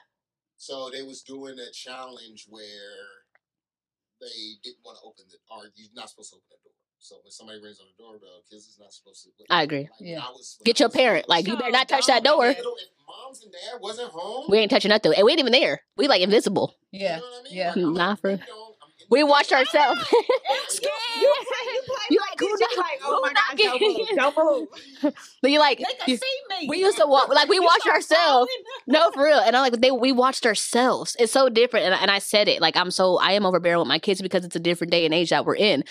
[0.61, 3.25] So they was doing a challenge where
[4.21, 6.77] they didn't want to open the or you're not supposed to open the door.
[6.99, 9.31] So when somebody rings on the doorbell, kids is not supposed to.
[9.49, 9.89] I agree.
[9.89, 10.21] Like, Yeah.
[10.21, 11.29] I was- Get I your was parent.
[11.31, 12.49] Like you better not touch that door.
[12.49, 12.59] if
[13.09, 15.81] moms and dad wasn't home, We ain't touching nothing, and we ain't even there.
[15.97, 16.77] We like invisible.
[16.91, 17.17] you Yeah.
[17.17, 17.53] know what I mean?
[17.57, 17.69] yeah.
[17.69, 19.65] Like, I'm Nah, in the for- window, I'm in We watched window.
[19.67, 20.01] ourselves.
[20.81, 20.89] You,
[21.21, 21.35] you,
[22.11, 24.37] You like, who knock- like, oh my gosh, don't move, don't
[25.03, 25.15] move.
[25.43, 26.67] But you like They can you- see me.
[26.69, 28.51] we used to walk like we You watched ourselves.
[28.87, 29.39] No, for real.
[29.39, 31.17] And I'm like, they we watched ourselves.
[31.19, 31.87] It's so different.
[31.87, 34.45] And and I said it like I'm so I am overbearing with my kids because
[34.45, 35.85] it's a different day and age that we're in.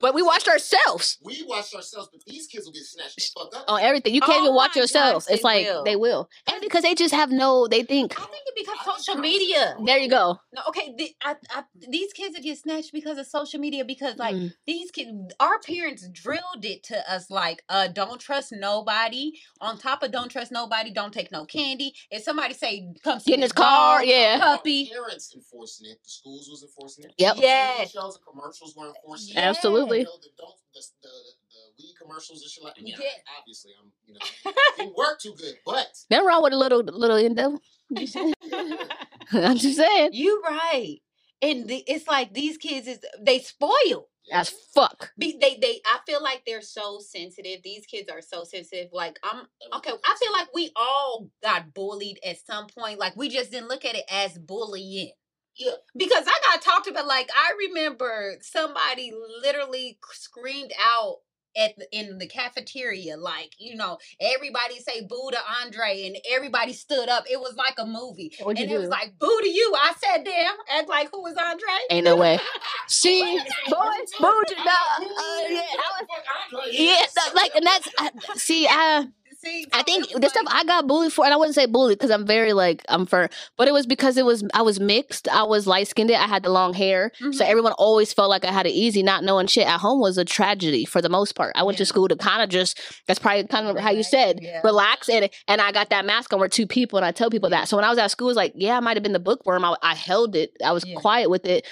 [0.00, 3.56] But we watched ourselves We watched ourselves, but these kids will get snatched the fuck
[3.56, 3.64] up.
[3.68, 4.14] on everything.
[4.14, 5.26] You can't Oh even watch my yourself.
[5.28, 5.84] it's they like will.
[5.84, 7.66] they will, and because they just have no.
[7.66, 9.76] They think I think it because social media.
[9.84, 10.38] There you go.
[10.52, 10.94] No, okay.
[10.96, 14.52] The, I, I, these kids that get snatched because of social media because like Mm.
[14.66, 19.32] these kids, our parents drilled it to us like, uh, don't trust nobody.
[19.60, 21.94] On top of don't trust nobody, don't take no candy.
[22.10, 24.38] If somebody say come see Get in this his car, dog, yeah.
[24.38, 24.90] puppy.
[24.92, 25.98] Parents enforcing it.
[26.04, 27.12] The schools was enforcing it.
[27.18, 27.36] Yep.
[27.36, 27.90] The Yes.
[27.92, 29.40] Shows and commercials were enforcing Yeah.
[29.40, 29.44] it.
[29.56, 29.87] Absolutely.
[29.96, 30.28] You know, the,
[30.74, 32.96] the, the, the weed commercials and shit like Yeah.
[33.38, 37.16] Obviously, I'm you know didn't work too good, but Nothing wrong with a little little
[37.16, 37.58] endo.
[39.32, 40.10] I'm just saying.
[40.12, 40.98] You right.
[41.40, 44.08] And the, it's like these kids is they spoil.
[44.30, 45.12] As fuck.
[45.16, 47.62] Be, they they I feel like they're so sensitive.
[47.64, 48.88] These kids are so sensitive.
[48.92, 49.46] Like I'm
[49.76, 49.90] okay.
[50.04, 52.98] I feel like we all got bullied at some point.
[52.98, 55.12] Like we just didn't look at it as bullying.
[55.58, 55.72] Yeah.
[55.96, 57.06] Because I got talked about.
[57.06, 61.16] Like I remember somebody literally screamed out
[61.56, 66.72] at the, in the cafeteria, like you know, everybody say "boo" to Andre, and everybody
[66.72, 67.24] stood up.
[67.30, 69.74] It was like a movie, What'd and it was like "boo" to you.
[69.76, 71.68] I sat down, act like who was Andre?
[71.90, 72.38] Ain't no way.
[72.86, 77.88] See, Wait, boy, wait, boo to the- uh, yeah, I Andre, Yeah, like, and that's
[77.98, 79.08] I, see, I
[79.40, 82.10] See, I think the stuff I got bullied for, and I wouldn't say bullied because
[82.10, 85.28] I'm very like I'm firm, but it was because it was I was mixed.
[85.28, 86.10] I was light skinned.
[86.10, 87.40] I had the long hair, so Mhm.
[87.42, 89.00] everyone always felt like I had it easy.
[89.00, 91.52] Not knowing shit at home was a tragedy for the most part.
[91.54, 94.40] I went to school to kind of just that's probably kind of how you said
[94.42, 94.60] yeah.
[94.64, 96.40] relax and and I got that mask on.
[96.40, 97.68] We're two people, and I tell people that.
[97.68, 99.20] So when I was at school, it was like yeah, I might have been the
[99.20, 99.64] bookworm.
[99.64, 100.50] I, I held it.
[100.64, 100.96] I was Yeah.
[100.96, 101.64] quiet with it,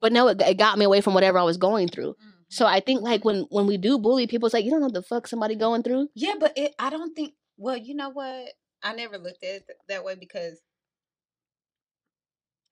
[0.00, 2.14] but no, it, it got me away from whatever I was going through.
[2.14, 2.31] Mhm.
[2.52, 4.86] So I think like when when we do bully people, it's like you don't know
[4.86, 6.08] what the fuck somebody going through.
[6.14, 7.32] Yeah, but it, I don't think.
[7.56, 8.48] Well, you know what?
[8.82, 10.60] I never looked at it th- that way because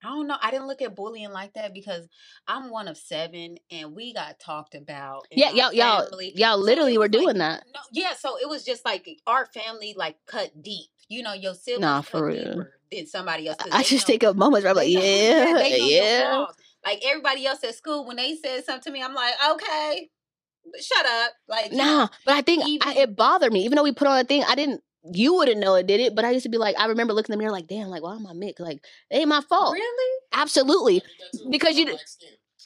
[0.03, 0.37] I don't know.
[0.41, 2.07] I didn't look at bullying like that because
[2.47, 5.25] I'm one of seven, and we got talked about.
[5.31, 7.63] Yeah, y'all y'all y'all literally it were like- doing that.
[7.73, 8.13] No, yeah.
[8.13, 10.89] So it was just like our family, like cut deep.
[11.07, 12.65] You know, your siblings Nah, for real.
[12.91, 13.57] than somebody else.
[13.71, 16.45] I just know- take up moments where I'm like, yeah, they know your yeah.
[16.83, 16.93] Flaws.
[16.93, 20.09] Like everybody else at school, when they said something to me, I'm like, okay,
[20.79, 21.31] shut up.
[21.47, 23.63] Like, Nah, but I think I, it bothered me.
[23.65, 24.81] Even though we put on a thing, I didn't.
[25.11, 27.33] You wouldn't know it did it, but I used to be like, I remember looking
[27.33, 28.59] in the mirror like, damn, like why am I mixed?
[28.59, 29.73] Like, it ain't my fault.
[29.73, 30.19] really?
[30.31, 31.01] Absolutely,
[31.49, 31.97] because you-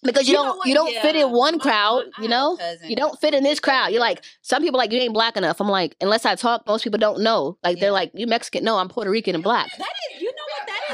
[0.04, 2.04] because you, know don't you don't fit in one crowd.
[2.18, 3.92] I You know, you don't fit in this crowd.
[3.92, 5.60] You're like some people like you ain't black enough.
[5.62, 7.58] I'm like, unless I talk, most people don't know.
[7.64, 8.64] Like they're like, you Mexican?
[8.64, 9.72] No, I'm Puerto Rican and black.
[9.78, 9.88] That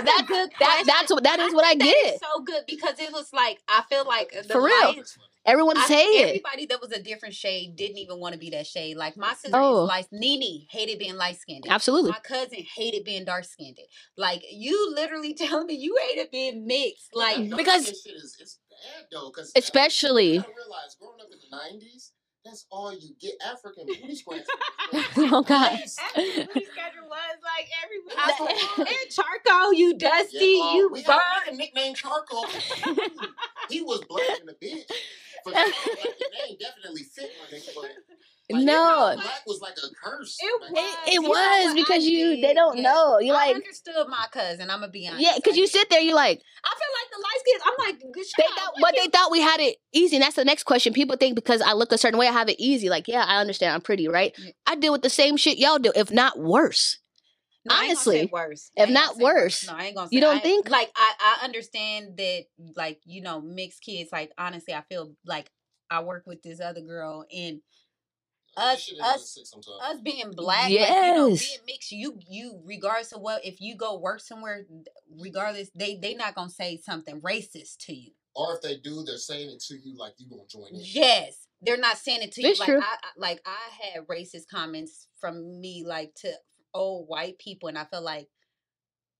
[0.07, 0.51] is, you know what?
[0.59, 2.19] That is That- good That that's what that is what I think get.
[2.21, 4.85] so good because it was like I feel like the For real.
[4.87, 6.27] light- Everyone I- say it.
[6.27, 8.95] Everybody that was a different shade didn't even want to be that shade.
[8.95, 9.83] Like my sister Oh.
[9.85, 10.05] is light.
[10.11, 11.63] Nene hated being light skinned.
[11.67, 12.11] Absolutely.
[12.11, 13.79] My cousin hated being dark skinned.
[14.17, 17.09] Like you literally telling me you hated being mixed.
[17.15, 21.39] Like Dark because- is it's bad though, because Especially- you gotta realize growing up in
[21.39, 22.11] the nineties,
[22.45, 24.45] that's all you get African booty scratching.
[25.17, 25.71] Oh, God.
[26.15, 27.99] Every booty scratcher was like every
[28.77, 31.53] and charcoal, you dusty, Yeah, uh, you we had burnt.
[31.53, 32.45] a nickname Charcoal.
[33.69, 34.83] he was black in the bitch.
[35.43, 35.73] For sure, like,
[36.19, 37.89] the name definitely fit my nigga, but
[38.49, 39.11] like, No.
[39.15, 40.35] black was like a curse.
[40.39, 40.95] It Like, was.
[41.07, 42.83] It You know was because I you they don't Yeah.
[42.83, 43.19] know.
[43.19, 44.69] You I like understood my cousin.
[44.69, 45.21] I'm gonna be honest.
[45.23, 47.63] yeah, because you sit there, you like I feel like the light skins.
[47.65, 48.33] I'm like, good shit.
[48.37, 50.93] they thought, but they thought we had it easy, and that's the next question.
[50.93, 52.89] People think because I look a certain way, I have it easy.
[52.89, 54.33] Like, yeah, I understand, I'm pretty, right?
[54.37, 54.51] Yeah.
[54.65, 56.97] I deal with the same shit y'all do, if not worse.
[57.63, 58.71] No, I ain't gonna say honestly, worse.
[58.75, 59.67] if not gonna worse.
[59.67, 60.09] No, I ain't gonna.
[60.09, 60.69] Say, You don't I- think?
[60.69, 62.45] Like I, I understand that.
[62.75, 64.09] Like you know, mixed kids.
[64.11, 65.49] Like honestly, I feel like
[65.89, 67.61] I work with this other girl and that
[68.57, 69.37] us- us-
[69.81, 71.47] us being black, like, you know, Yes.
[71.47, 74.65] being mixed, you you regardless of what, if you go work somewhere,
[75.09, 78.11] regardless, they they not gonna say something racist to you.
[78.35, 80.81] Or if they do, they're saying it to you like you gonna join in.
[80.83, 82.49] Yes, they're not saying it to you.
[82.49, 82.79] It's Like true.
[82.81, 86.31] I, I like I had racist comments from me like to
[86.73, 88.29] old white people, and I feel like,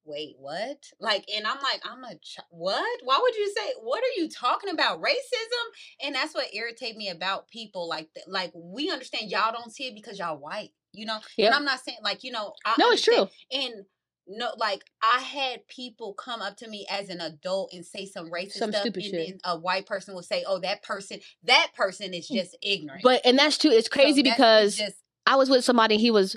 [0.04, 0.78] wait, what?
[1.00, 3.00] Like, and I'm like, I'm a ch- what?
[3.04, 3.74] Why would you say?
[3.82, 5.02] What are you talking about?
[5.02, 6.06] Racism?
[6.06, 7.88] And that's what irritate me about people.
[7.88, 10.72] Like, th- like we understand y'all don't see it because y'all white.
[10.94, 11.48] You know, Yep.
[11.48, 12.54] and I'm not saying like you know.
[12.66, 13.28] I No, it's true.
[13.52, 13.86] And
[14.28, 18.30] no, like I had people come up to me as an adult and say some
[18.30, 19.12] racist Some stuff, and shit.
[19.14, 23.04] then a white person will say, "Oh, that person, that person is just ignorant." Mm.
[23.04, 23.72] But and that's true.
[23.72, 25.98] It's crazy that's because just I was with somebody.
[25.98, 26.36] He was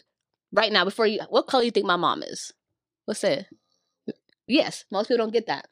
[0.52, 0.84] right now.
[0.84, 2.52] Before you, what color you think my mom is?
[3.04, 3.46] What's that?
[4.46, 5.68] Yes, most people don't get that.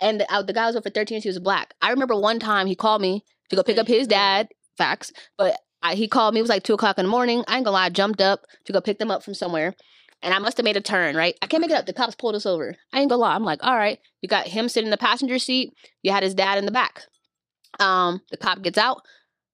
[0.00, 1.22] And the, uh, the guy was over for 13 years.
[1.24, 1.74] He was black.
[1.80, 4.48] I remember one time he called me to go pick up his dad.
[4.76, 6.40] Facts, but I, he called me.
[6.40, 7.44] It was like two o'clock in the morning.
[7.48, 7.86] I ain't gonna lie.
[7.86, 9.74] I jumped up to go pick them up from somewhere,
[10.20, 11.16] and I must have made a turn.
[11.16, 11.86] Right, I can't make it up.
[11.86, 12.76] The cops pulled us over.
[12.92, 13.34] I ain't gonna lie.
[13.34, 13.98] I'm like, all right.
[14.20, 15.72] You got him sitting in the passenger seat.
[16.02, 17.04] You had his dad in the back.
[17.80, 19.00] Um, the cop gets out,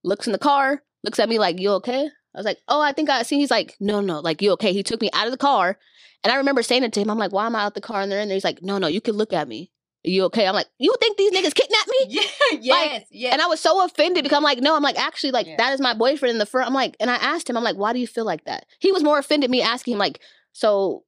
[0.02, 2.92] looks in the car, looks at me like, "You okay?" I was like, oh, I
[2.92, 3.36] think I see.
[3.36, 4.72] He's like, no, no, like you okay?
[4.72, 5.78] He took me out of the car,
[6.24, 7.10] and I remember saying it to him.
[7.10, 8.00] I'm like, why am I out the car?
[8.00, 8.36] And they're in there.
[8.36, 9.70] He's like, no, no, you can look at me.
[10.04, 10.46] Are you okay?
[10.48, 12.06] I'm like, you think these niggas kidnapped me?
[12.08, 12.22] Yeah,
[12.60, 13.32] yes, yes.
[13.32, 15.56] And I was so offended because I'm like, no, I'm like, actually, like, Yeah.
[15.58, 16.66] that is my boyfriend in the front.
[16.66, 18.66] I'm like, and I asked him, I'm like, why do you feel like that?
[18.80, 20.20] He was more offended me asking him, like,
[20.52, 21.04] so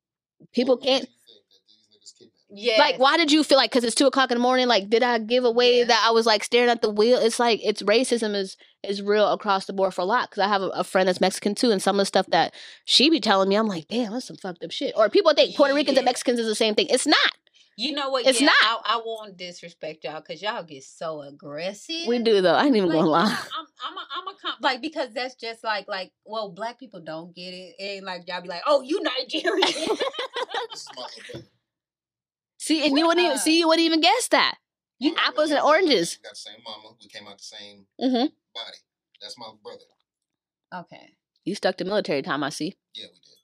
[0.52, 2.56] people can't, you think that these niggas kidnapped you?
[2.70, 2.78] yes.
[2.78, 5.02] like, why did you feel like, because it's two o'clock in the morning, like, did
[5.02, 5.84] I give away Yeah.
[5.86, 7.18] that I was like staring at the wheel?
[7.18, 8.56] It's like, it's racism is,
[8.88, 10.30] is real across the board for a lot.
[10.30, 11.70] Cause I have a, a friend that's Mexican too.
[11.70, 14.36] And some of the stuff that she be telling me, I'm like, damn, that's some
[14.36, 14.94] fucked up shit.
[14.96, 16.86] Or people think Puerto Ricans and Mexicans is the same thing.
[16.90, 17.32] It's not.
[17.76, 18.24] You know what?
[18.26, 18.56] It's yeah, not.
[18.62, 22.06] I, I won't disrespect y'all because y'all get so aggressive.
[22.06, 22.54] We do though.
[22.54, 23.24] I ain't even Like, gonna lie.
[23.24, 27.00] I'm, I'm, a, I'm a com- like because that's just like, like, well, black people
[27.00, 27.74] don't get it.
[27.78, 29.60] It ain't like y'all be like, oh, you Nigerian.
[29.60, 31.46] This is my little brother.
[32.58, 34.56] See, and you wouldn't even see, you wouldn't even guess that.
[35.00, 36.18] My Apples and oranges.
[36.22, 36.94] We got the same mama.
[37.00, 38.26] We came out the same Mm-hmm.
[38.54, 38.78] body.
[39.20, 39.84] That's my brother.
[40.84, 41.16] okay.
[41.44, 42.74] You stuck to military time, I see.
[42.94, 43.36] Yeah, we did.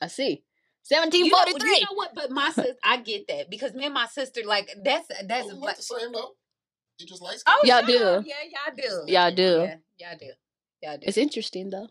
[0.00, 0.44] I see.
[0.90, 1.70] You know, 1743.
[1.70, 2.14] you know what?
[2.14, 5.54] But my sister, I get that because me and my sister, like, that's that's Oh,
[5.56, 6.32] we like, the same though.
[6.98, 8.22] You just like oh, Y'all sure.
[8.22, 8.28] do.
[8.28, 9.12] Yeah, y'all do.
[9.12, 9.42] Y'all do.
[9.42, 10.30] Yeah, y'all do.
[10.82, 11.04] Y'all do.
[11.06, 11.88] It's interesting though.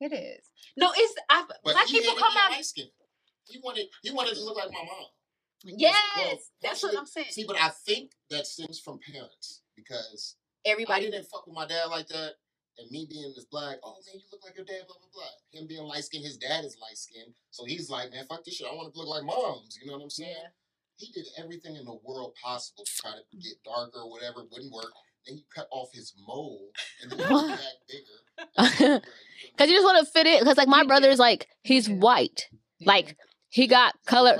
[0.00, 0.44] It is.
[0.76, 2.52] No, it's I, But black he people come out.
[3.46, 5.06] He wanted he wanted to look like my mom.
[5.64, 7.28] Yes, Well, that's what I'm saying.
[7.30, 11.10] See, but I think that stems from parents because I Everybody.
[11.10, 12.32] didn't fuck with my dad like that.
[12.76, 15.30] And me being this black, oh man, you look like your dad, blah blah blah.
[15.60, 18.56] Him being light skinned, his dad is light skinned, so he's like, man, fuck this
[18.56, 18.66] shit.
[18.66, 19.78] I want to look like moms.
[19.80, 20.30] You know what I'm saying?
[20.36, 20.48] Yeah.
[20.96, 24.40] He did everything in the world possible to try to get darker or whatever.
[24.50, 24.90] Wouldn't work.
[25.26, 26.70] Then he cut off his mole,
[27.02, 27.58] and then he got
[28.68, 29.00] bigger.
[29.56, 30.42] Cause you just want to fit it.
[30.42, 32.48] Cause like my You brother is like he's white.
[32.80, 33.16] Like
[33.50, 34.36] he got color.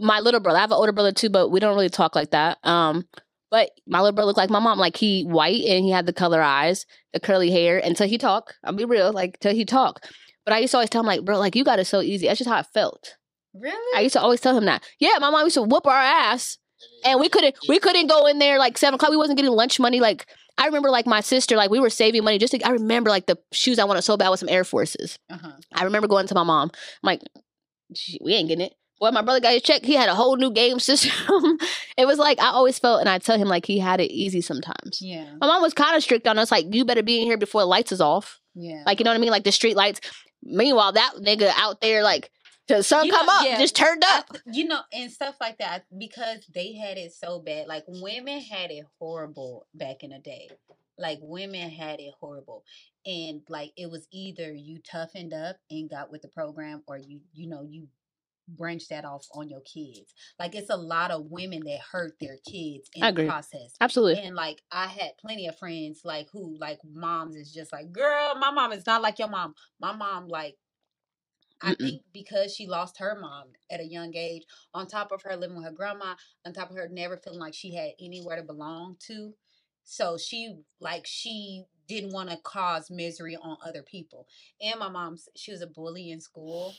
[0.00, 0.58] Brother or older My little brother.
[0.58, 2.58] I have an older brother too, but we don't really talk like that.
[2.64, 3.06] Um,
[3.50, 4.78] but my little brother looked like my mom.
[4.78, 7.78] Like he white and he had the color eyes, the curly hair.
[7.78, 9.12] Until he talk, I'll be real.
[9.12, 10.04] Like till he talk.
[10.44, 12.26] But I used to always tell him like, bro, like you got it so easy.
[12.26, 13.16] That's just how I felt.
[13.54, 13.98] really?
[13.98, 14.82] I used to always tell him that.
[14.98, 16.58] Yeah, my mom used to whoop our ass.
[17.04, 19.10] and we couldn't we couldn't go in there like seven o'clock.
[19.10, 20.00] We wasn't getting lunch money.
[20.00, 20.26] Like
[20.58, 23.26] I remember like my sister, like we were saving money just to I remember like
[23.26, 25.18] the shoes I wanted so bad with some Air Forces.
[25.28, 25.52] uh-huh.
[25.74, 26.70] I remember going to my mom.
[26.74, 27.22] I'm like,
[28.22, 28.74] we ain't getting it.
[29.00, 29.82] Boy, my brother got his check.
[29.84, 31.58] He had a whole new game system.
[31.96, 34.40] it was like I always felt, and I tell him like he had it easy
[34.42, 35.00] sometimes.
[35.00, 35.24] Yeah.
[35.40, 37.62] My mom was kind of strict on us, like you better be in here before
[37.62, 38.38] the lights is off.
[38.54, 38.82] Yeah.
[38.84, 40.00] Like you know what I mean, like the street lights.
[40.42, 42.30] Meanwhile, that nigga out there, like
[42.68, 43.58] the sun You come know, up, yeah.
[43.58, 44.28] just turned up.
[44.32, 47.66] th- you know, and stuff like that because they had it so bad.
[47.68, 50.48] Like women had it horrible back in the day.
[50.98, 52.62] Like women had it horrible,
[53.06, 57.20] and like it was either you toughened up and got with the program, or you,
[57.32, 57.88] you know, you
[58.56, 60.14] branched that off on your kids.
[60.38, 63.74] Like it's a lot of women that hurt their kids in the process.
[63.80, 64.22] Absolutely.
[64.22, 68.34] And like I had plenty of friends like who like moms is just like, girl,
[68.36, 69.54] my mom is not like your mom.
[69.80, 70.56] My mom like
[71.62, 71.78] I Mm-mm.
[71.90, 75.56] think because she lost her mom at a young age, on top of her living
[75.56, 76.14] with her grandma,
[76.46, 79.34] on top of her never feeling like she had anywhere to belong to.
[79.84, 84.26] So she like she didn't want to cause misery on other people.
[84.60, 86.74] And my mom, she was a bully in school.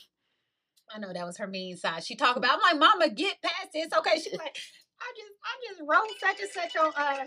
[0.94, 2.04] I know that was her mean side.
[2.04, 2.54] She talked about.
[2.54, 3.88] I'm like, Mama, get past this.
[3.96, 4.56] Okay, she's like,
[5.00, 6.92] I just, I just wrote such and such on.
[6.96, 7.24] uh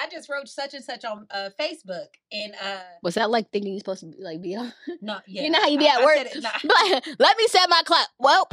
[0.00, 3.72] I just wrote such and such on uh Facebook, and uh Was that like thinking
[3.72, 4.72] you're supposed to be, like be on?
[5.02, 6.16] no, yeah, You know how you be I- at I work.
[6.18, 8.08] it- no, But let me set my clock.
[8.18, 8.48] Well,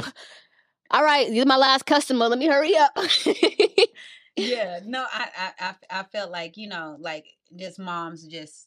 [0.90, 2.26] all right, you're my last customer.
[2.28, 2.96] Let me hurry up.
[4.36, 8.66] yeah, no, I, I, I, I felt like you know, like just moms just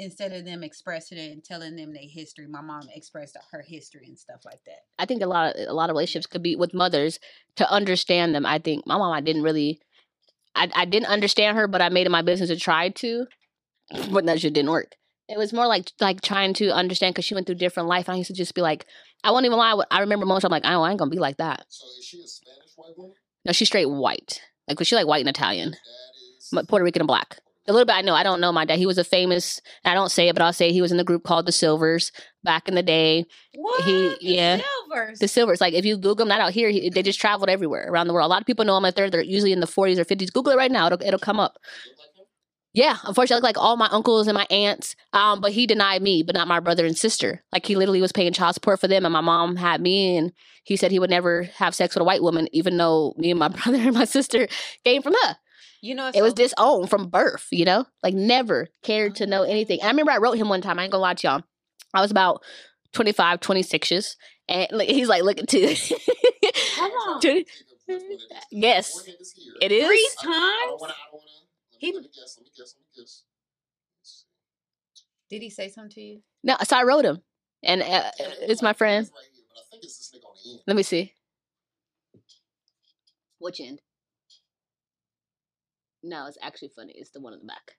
[0.00, 4.06] instead of them expressing it and telling them their history, my mom expressed her history
[4.06, 4.84] and stuff like that.
[4.98, 7.20] I think a lot of a lot of relationships could be with mothers
[7.56, 8.46] to understand them.
[8.46, 9.80] I think my mom, I didn't really,
[10.56, 13.26] I I didn't understand her, but I made it my business to try to,
[14.10, 14.96] but that shit didn't work.
[15.28, 18.08] It was more like like trying to understand because she went through different life.
[18.08, 18.86] I used to just be like,
[19.22, 19.84] I won't even lie.
[19.90, 21.66] I remember moments I'm like, oh, I ain't gonna be like that.
[21.68, 23.14] So is she a Spanish white woman?
[23.44, 24.40] No, she's straight white.
[24.66, 25.74] Like was she like white and Italian.
[26.38, 27.38] Is But Puerto Rican and black.
[27.70, 28.14] A little bit I know.
[28.14, 28.78] I don't know my dad.
[28.78, 29.60] He was a famous.
[29.84, 32.10] I don't say it, but I'll say he was in the group called the Sylvers
[32.42, 33.24] back in the day.
[33.54, 33.84] What?
[33.84, 34.56] He- The yeah.
[34.88, 35.18] Sylvers.
[35.20, 37.86] The Sylvers, like if you Google them, not out here, he, they just traveled everywhere
[37.88, 38.26] around the world.
[38.26, 40.32] A lot of people know them if they're they're usually in the 40s or 50s.
[40.32, 41.52] Google it right now; it'll it'll come up.
[41.54, 42.26] look like him?
[42.72, 44.96] Yeah, unfortunately, I look like all my uncles and my aunts.
[45.12, 47.44] Um, but he denied me, but not my brother and sister.
[47.52, 50.32] Like he literally was paying child support for them, and my mom had me, and
[50.64, 53.38] he said he would never have sex with a white woman, even though me and
[53.38, 54.48] my brother and my sister
[54.84, 55.36] came from her.
[55.82, 57.86] You know, It was disowned from birth, you know?
[58.02, 59.80] Like never cared to know anything.
[59.80, 61.42] And I remember I wrote him one time, I ain't gonna lie to y'all.
[61.94, 62.42] I was about
[62.92, 64.16] 25, 26
[64.48, 65.66] and like, he's like, look at two.
[66.76, 67.20] Hold on.
[67.20, 67.46] Twenty-
[67.88, 68.26] That's what it is.
[68.50, 68.92] Yes.
[68.92, 69.52] Four niggas here.
[69.62, 69.86] It is.
[69.86, 70.80] three I don't- I don't times.
[70.80, 71.26] wanna- I don't wanna-
[71.78, 72.36] He- Let me guess.
[72.38, 72.74] Let me guess.
[72.74, 73.22] Let me guess.
[73.98, 75.36] Let's see.
[75.36, 76.22] Did he say something to you?
[76.42, 77.22] No, so I wrote him,
[77.62, 78.10] and uh,
[78.42, 79.06] it's my friend.
[79.14, 80.60] Right here, but I think it's this nigga on the end.
[80.66, 81.14] Let me see.
[83.38, 83.80] Which end?
[86.02, 86.92] No, it's actually funny.
[86.96, 87.72] It's the one in the back.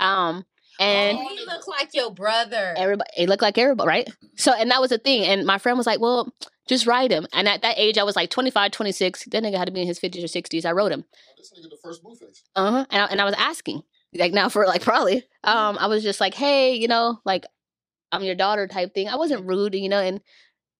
[0.00, 0.44] Um,
[0.80, 2.74] and Oh, he looks like your brother.
[2.76, 5.78] everybody it looked like everybody right so and that was the thing and my friend
[5.78, 6.34] was like well
[6.66, 9.66] just write him and at that age i was like 25 26 that nigga had
[9.66, 12.02] to be in his 50s or 60s i wrote him Oh, this nigga the first
[12.02, 12.42] blue face.
[12.56, 13.82] uh-huh and I, and I was asking
[14.14, 17.44] like now for like probably um i was just like hey you know like
[18.10, 20.20] i'm your daughter type thing i wasn't rude you know and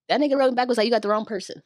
[0.08, 1.62] that nigga wrote me back was like you got the wrong person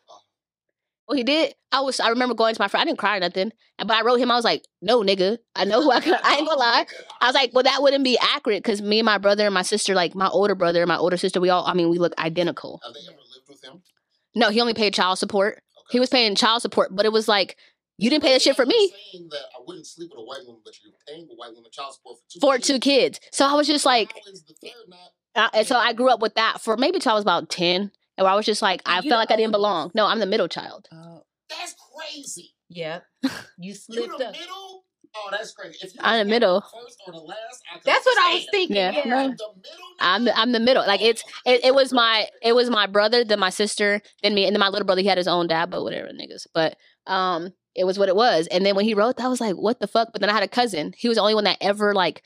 [1.09, 3.21] well he did i was i remember going to my friend i didn't cry or
[3.21, 6.15] nothing but i wrote him i was like no nigga i know who i, can,
[6.25, 6.87] I ain't gonna lie
[7.21, 9.63] I was like, well, that wouldn't be accurate because me and my brother and my
[9.63, 12.17] sister, like my older brother and my older sister, we all, I mean, we look
[12.19, 12.81] identical.
[12.85, 13.83] Have they ever lived with him?
[14.37, 15.55] No, he only paid child support.
[15.55, 15.85] Okay.
[15.91, 17.57] He was paying child support, but it was like,
[17.99, 20.47] you didn't pay that shit for me Saying that I wouldn't sleep with a white
[20.47, 22.67] woman, but you're paying a white woman child support for two for kids.
[22.69, 23.21] two kids.
[23.33, 24.99] So I was just like, How is the third not?
[25.35, 27.91] uh, and so I grew up with that for maybe till I was about 10.
[28.19, 29.91] And where I was just like, I You felt like I didn't belong.
[29.95, 30.89] No, I'm the middle child.
[30.93, 32.55] Oh, That's crazy.
[32.69, 33.01] yeah.
[33.23, 34.33] You You slipped the up.
[34.33, 34.85] middle?
[35.17, 35.79] Oh, that's crazy.
[35.81, 36.61] If you I'm the was middle.
[36.61, 38.77] First or the last, I That's what I was thinking.
[38.77, 38.91] Yeah.
[38.91, 39.03] Yeah.
[39.05, 39.55] The middle.
[40.01, 40.39] I'm the.
[40.39, 40.87] I'm the middle.
[40.87, 44.45] Like it's it, it was my it was my brother, then my sister, then me,
[44.45, 45.01] and then my little brother.
[45.01, 46.47] He had his own dad, but whatever, niggas.
[46.53, 46.77] But
[47.07, 48.49] um, it was what it was.
[48.49, 50.09] And then when he wrote that, I was like, what the fuck?
[50.13, 50.93] But then I had a cousin.
[50.97, 52.23] He was the only one that ever like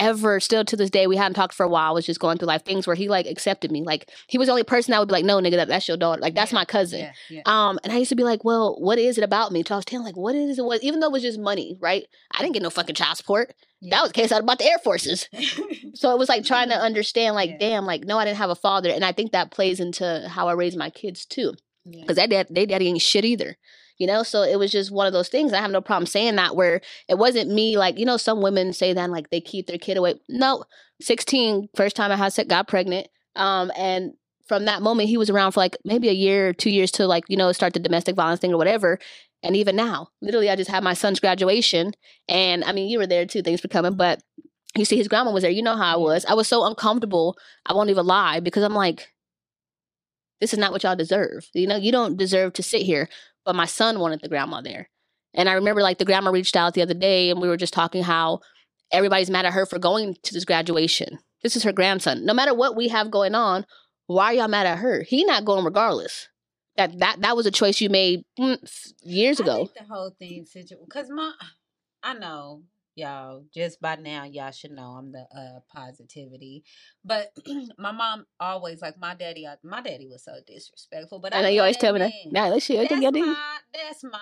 [0.00, 1.90] ever still to this day we hadn't talked for a while.
[1.90, 3.82] I was just going through life things where he like accepted me.
[3.82, 5.96] Like he was the only person that would be like, no, nigga, that, that's your
[5.96, 6.20] daughter.
[6.20, 7.00] Like that's Yeah, my cousin.
[7.00, 7.42] Yeah, yeah.
[7.46, 9.62] Um, and I used to be like, well, what is it about me?
[9.64, 10.64] So I was telling like, what is it?
[10.64, 12.04] Was even though it was just money, right?
[12.32, 13.54] I didn't get no fucking child support.
[13.82, 15.28] That was the case out about the Air Forces.
[15.94, 17.58] So it was like trying to understand, like, Yeah.
[17.58, 20.48] damn, like, no, I didn't have a father, and I think that plays into how
[20.48, 22.02] I raise my kids too, Yeah.
[22.02, 23.56] because that dad, they daddy ain't shit either,
[24.00, 24.22] you know.
[24.22, 25.52] So it was just one of those things.
[25.52, 26.56] I have no problem saying that.
[26.56, 29.78] Where it wasn't me, like, you know, some women say that like they keep their
[29.78, 30.14] kid away.
[30.28, 30.64] No,
[31.00, 34.14] 16, first time I had sex, got pregnant, um, and
[34.48, 37.06] from that moment he was around for like maybe a year or two years to
[37.06, 38.98] like you know start the domestic violence thing or whatever.
[39.42, 41.92] And even now, literally, I just had my son's graduation,
[42.28, 43.42] and I mean, you were there too.
[43.42, 44.22] Thanks for coming, but
[44.76, 47.36] you see his grandma was there you know how i was i was so uncomfortable
[47.66, 49.08] i won't even lie because i'm like
[50.40, 53.08] this is not what y'all deserve you know you don't deserve to sit here
[53.44, 54.88] but my son wanted the grandma there.
[55.32, 57.72] And i remember like the grandma reached out the other day and we were just
[57.72, 58.40] talking how
[58.92, 61.18] everybody's mad at her for going to this graduation.
[61.42, 62.24] This is her grandson.
[62.24, 63.64] No matter what we have going on
[64.10, 65.02] why are y'all mad at her?
[65.02, 66.28] He not going regardless.
[66.76, 68.58] That that that was a choice you made mm,
[69.02, 69.70] years ago.
[69.76, 71.32] the whole thing because my
[72.02, 72.62] I know
[72.94, 76.64] y'all just by now y'all should know I'm the uh positivity,
[77.04, 77.32] but
[77.78, 79.46] my mom always like my daddy.
[79.46, 82.12] uh, My daddy was so disrespectful, but I, i know you always tell me that
[82.32, 84.18] nah let's see That's everything y'all did my that's my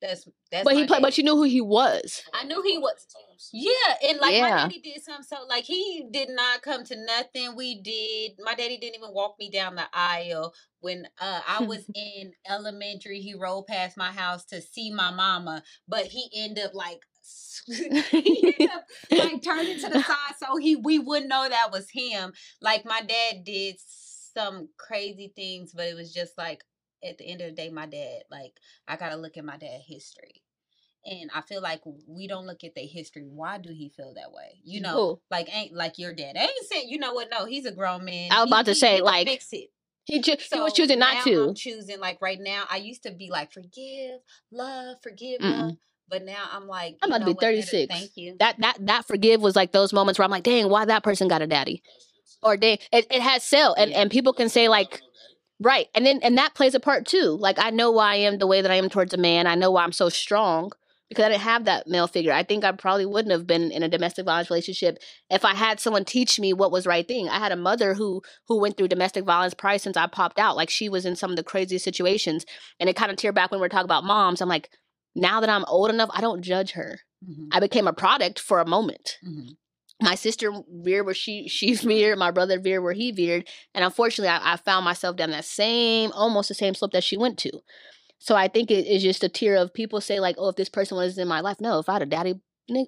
[0.00, 0.64] that's that's.
[0.64, 3.06] but he played but you knew who he was I knew he was-
[3.52, 3.72] Yeah,
[4.08, 7.80] and like my daddy did something so like he did not come to nothing we
[7.80, 8.32] did.
[8.42, 13.20] My daddy didn't even walk me down the aisle when uh I was in elementary.
[13.20, 17.00] He rolled past my house to see my mama, but he ended up like
[17.66, 21.88] he ended up like turning to the side so he we wouldn't know that was
[21.90, 22.32] him.
[22.60, 23.76] Like my dad did
[24.34, 26.64] some crazy things, but it was just like
[27.02, 28.52] at the end of the day, my dad, like
[28.88, 30.42] I gotta look at my dad history.
[31.06, 33.22] And I feel like we don't look at their history.
[33.26, 34.60] Why do he feel that way?
[34.62, 35.20] You know, Who?
[35.30, 36.36] like ain't like your dad.
[36.36, 37.28] I ain't saying you know what?
[37.30, 38.30] No, he's a grown man.
[38.30, 39.70] I was He- about to he- say, he like, fix it.
[40.04, 41.44] He, ju- he was choosing not to.
[41.48, 42.64] I'm choosing like right now.
[42.68, 45.60] I used to be like forgive, love, forgive, Mm-mm.
[45.68, 45.72] love.
[46.10, 47.94] But now I'm like, I'm about to be what, better- 36.
[47.94, 48.36] Thank you.
[48.40, 51.28] That that that forgive was like those moments where I'm like, dang, why that person
[51.28, 51.82] got a daddy?
[52.42, 54.00] Or dang, it, it has sell, and Yeah.
[54.00, 55.00] and people can say like,
[55.60, 57.36] right, and then and that plays a part too.
[57.38, 59.46] Like I know why I am the way that I am towards a man.
[59.46, 60.72] I know why I'm so strong
[61.08, 62.32] because I didn't have that male figure.
[62.32, 65.80] I think I probably wouldn't have been in a domestic violence relationship if I had
[65.80, 67.28] someone teach me what was right thing.
[67.28, 70.56] I had a mother who who went through domestic violence prior since I popped out.
[70.56, 72.46] Like she was in some of the craziest situations,
[72.78, 74.40] and it kind of tear back when we're talking about moms.
[74.40, 74.70] I'm like,
[75.14, 77.00] now that I'm old enough, I don't judge her.
[77.28, 79.18] Mhm, I became a product for a moment.
[79.24, 79.56] mhm.
[80.02, 84.28] My sister veered where she she veered, my brother veered where he veered, and unfortunately,
[84.30, 87.50] I, I found myself down that same, almost the same slope that she went to.
[88.18, 90.68] So I think it is just a tier of people say like, oh, if this
[90.68, 92.40] person was in my life, no, if I had a daddy,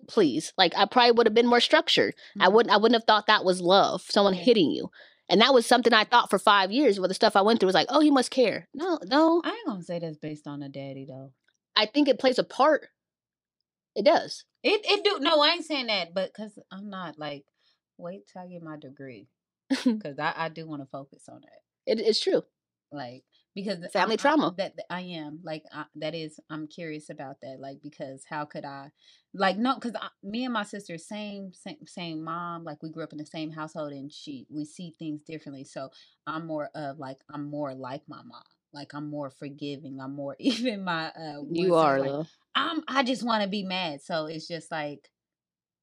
[0.08, 2.14] please, like I probably would have been more structured.
[2.38, 2.52] I Mhm.
[2.52, 4.90] wouldn't I wouldn't have thought that was love, someone hitting you.
[5.28, 6.98] And that was something I thought for five years.
[6.98, 8.68] Where the stuff I went through was like, oh, you must care.
[8.74, 9.40] No, no.
[9.44, 11.32] I ain't gonna say that's based on a daddy though.
[11.76, 12.88] I think it plays a part.
[13.94, 14.44] It does.
[14.62, 17.44] It it do no, I ain't saying that, but because I'm not like
[17.98, 19.28] wait till I get my degree
[19.84, 21.60] because I I do want to focus on that.
[21.92, 22.42] It, it's true.
[22.90, 24.44] Like because the- Family I'm- trauma.
[24.46, 28.24] I'm- that that I am like I, that is I'm curious about that like because
[28.28, 28.90] how could I
[29.34, 29.92] like no because
[30.22, 33.50] me and my sister same same same mom like we grew up in the same
[33.50, 35.90] household and she we see things differently so
[36.26, 38.42] I'm more of like I'm more like my mom
[38.72, 42.26] like I'm more forgiving I'm more even my uh You are like, though.
[42.54, 45.10] I'm I just want to be mad so it's just like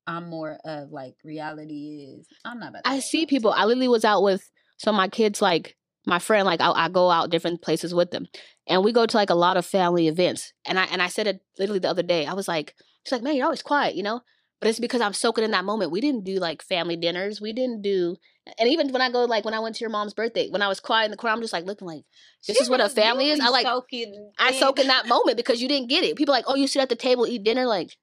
[0.09, 3.51] I'm more of like reality is I'm not about to I see people.
[3.51, 5.77] I literally was out with so my kids, like
[6.07, 6.47] my friend.
[6.47, 8.27] Like I, I go out different places with them,
[8.65, 10.51] and we go to like a lot of family events.
[10.65, 12.25] And I and I said it literally the other day.
[12.25, 12.73] I was like,
[13.05, 14.21] she's like, man, you're always quiet, you know.
[14.59, 15.91] But it's because I'm soaking in that moment.
[15.91, 17.39] We didn't do like family dinners.
[17.39, 18.17] We didn't do,
[18.59, 20.67] and even when I go like when I went to your mom's birthday, when I
[20.67, 22.03] was quiet in the crowd, I'm just like looking like
[22.45, 23.39] this She is what a really- family is.
[23.39, 26.17] I like soaking I soak in that moment because you didn't get it.
[26.17, 27.65] People are like, oh, you sit at the table eat dinner.
[27.65, 27.95] Like,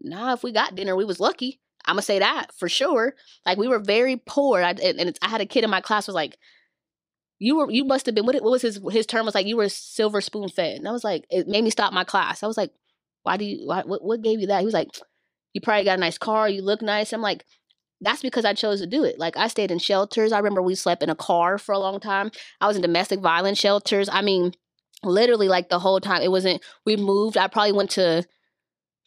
[0.00, 1.60] nah, if we got dinner, we was lucky.
[1.84, 3.14] I'm gonna say that for sure.
[3.44, 4.60] Like we were very poor.
[4.62, 6.36] I, and and it's, I had a kid in my class was like,
[7.38, 9.56] you were you must have been what, what was his his term was like you
[9.56, 10.78] were silver spoon fed.
[10.78, 12.42] And I was like, it made me stop my class.
[12.42, 12.72] I was like,
[13.22, 14.58] why do you why, what what gave you that?
[14.58, 14.88] He was like,
[15.56, 16.48] you probably got a nice car.
[16.48, 17.12] You look nice.
[17.12, 17.44] I'm like.
[18.02, 19.18] That's because I chose to do it.
[19.18, 20.30] Like I stayed in shelters.
[20.30, 22.30] I remember we slept in a car for a long time.
[22.60, 24.10] I was in domestic violence shelters.
[24.12, 24.52] I mean,
[25.02, 28.24] literally like the whole time it wasn't we moved i probably went to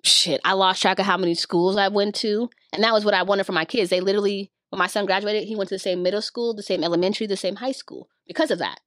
[0.03, 3.13] shit i lost track of how many schools i went to and that was what
[3.13, 5.79] i wanted for my kids they literally when my son graduated he went to the
[5.79, 8.79] same middle school the same elementary the same high school because of that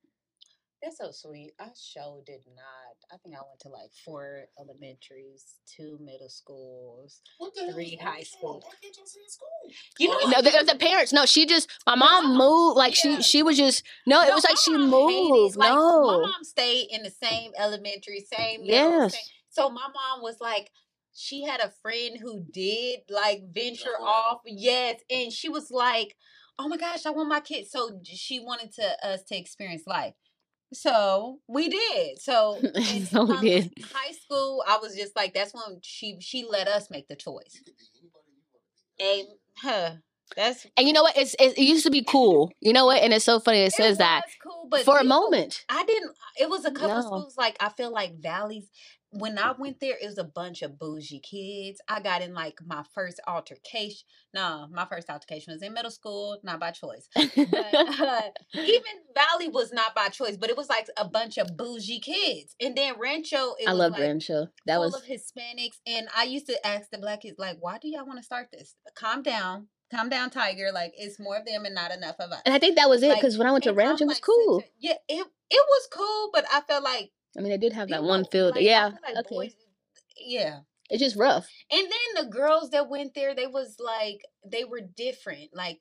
[0.83, 1.53] That's so sweet.
[1.61, 2.97] I sure did not.
[3.13, 7.21] I think I went to like four elementaries, two middle schools.
[7.39, 8.55] What the hell Three high with school.
[8.55, 8.61] y'all?
[8.69, 9.49] Why can't y'all stay in school?
[10.01, 13.19] You know, no the, the parents no she just my mom moved like Yeah.
[13.19, 15.71] she she was just no, it No, was like my she mom hated- moved like,
[15.73, 18.63] no my mom stayed in the same elementary, same.
[18.63, 19.21] middle, yes same-
[19.51, 20.71] So my mom was like,
[21.15, 24.05] she had a friend who did like venture Oh.
[24.05, 24.41] off.
[24.47, 26.17] Yes, and she was like,
[26.59, 30.15] "Oh my gosh, I want my kids." So she wanted to us to experience life.
[30.73, 32.21] So we did.
[32.21, 32.61] So
[33.11, 33.73] So we did.
[33.93, 37.55] High school, I was just like, that's when she she let us make the choice.
[37.55, 39.21] You could be anybody you want to be.
[39.21, 39.97] And huh,
[40.37, 43.03] that's and you know what it's it, it used to be cool you know what
[43.03, 46.13] and it's so funny it says that cool, but for a moment I didn't.
[46.41, 47.03] It was a couple No.
[47.03, 48.71] schools like I feel like valleys.
[49.15, 51.81] When I went there, it was a bunch of bougie kids.
[51.87, 54.07] I got in like my first altercation.
[54.35, 57.09] No, my first altercation was in middle school, not by choice.
[57.15, 57.29] But
[57.75, 58.23] uh,
[58.55, 62.55] even Valley was not by choice, but it was like a bunch of bougie kids.
[62.61, 65.79] And then Rancho, it i was love like rancho that full was of Hispanics.
[65.87, 68.49] And I used to ask the black kids, like, why do y'all want to start
[68.51, 68.77] this?
[68.95, 70.71] Calm down, calm down, Tiger.
[70.73, 72.41] Like it's more of them and not enough of us.
[72.47, 74.17] and i think that was it Like, because when i went to rancho it was
[74.17, 77.59] like, cool a- yeah, it it was cool, but I felt like I mean, they
[77.59, 78.55] did have that one field.
[78.57, 78.91] like, yeah.
[79.03, 79.35] like okay.
[79.35, 79.57] boys-
[80.17, 80.61] yeah.
[80.91, 81.49] It's just rough.
[81.71, 85.81] And then the girls that went there, they was like they were different, like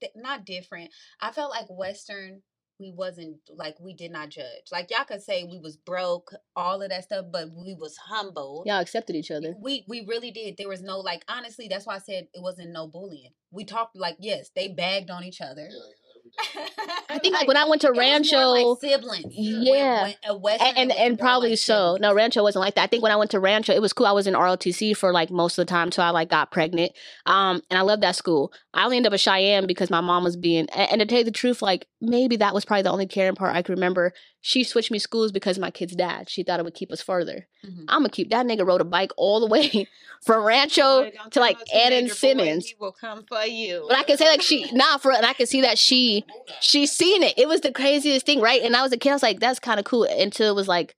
[0.00, 0.90] th- not different.
[1.20, 2.42] I felt like Western.
[2.78, 4.68] We wasn't like we did not judge.
[4.70, 8.64] Like y'all could say we was broke, all of that stuff, but we was humble.
[8.66, 9.54] Y'all accepted each other.
[9.58, 10.56] We we really did.
[10.58, 11.68] There was no like honestly.
[11.68, 13.32] That's why I said it wasn't no bullying.
[13.50, 15.62] We talked like yes, they bagged on each other.
[15.62, 16.05] Yeah, yeah, every day.
[17.08, 19.32] I think like when I went to it was more Rancho, like siblings.
[19.34, 20.12] Yeah.
[20.28, 21.94] When- when- and and, and probably like so.
[21.94, 22.00] siblings.
[22.02, 22.82] No, Rancho wasn't like that.
[22.82, 24.06] I think when I went to Rancho, it was cool.
[24.06, 26.92] I was in ROTC for like most of the time till I like got pregnant.
[27.24, 28.52] Um, and I loved that school.
[28.74, 30.68] I only ended up at Cheyenne because my mom was being.
[30.70, 33.34] And, and to tell you the truth, like maybe that was probably the only caring
[33.34, 34.12] part I could remember.
[34.48, 36.30] She switched me schools because my kid's dad.
[36.30, 37.48] She thought it would keep us further.
[37.64, 37.86] Mhm.
[37.88, 39.88] I'm gonna keep that nigga rode a bike all the way
[40.22, 42.66] from Rancho Boy, to like Ann and boy, Simmons.
[42.68, 43.86] He will come for you.
[43.88, 46.24] But I can say like she nah for and I can see that she
[46.60, 47.36] she seen it.
[47.36, 48.62] It was the craziest thing, right?
[48.62, 49.10] And I was a kid.
[49.10, 50.04] I was like, that's kind of cool.
[50.04, 50.94] Until it was like,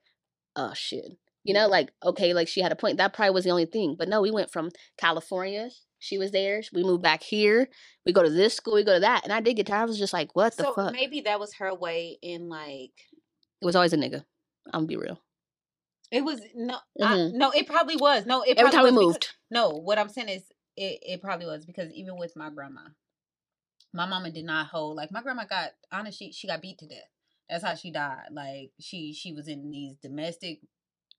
[0.54, 2.98] oh shit, you know, like okay, like she had a point.
[2.98, 3.96] That probably was the only thing.
[3.98, 5.70] But no, we went from California.
[6.00, 6.60] She was there.
[6.74, 7.70] We moved back here.
[8.04, 8.74] We go to this school.
[8.74, 9.24] We go to that.
[9.24, 9.84] And I did get tired.
[9.84, 10.92] I was just like, what the so fuck?
[10.92, 12.92] maybe that was her way in like
[13.60, 14.24] it was always a nigga.
[14.66, 15.20] I'm gonna be real.
[16.10, 17.32] it was no I, Mhm.
[17.34, 20.08] no it probably was no it Every time we was because- moved, no what I'm
[20.08, 20.42] saying is
[20.76, 22.80] it, it probably was because even with my grandma
[23.92, 26.86] my mama did not hold like my grandma got honest she, she got beat to
[26.86, 27.10] death
[27.48, 30.60] that's how she died like she she was in these domestic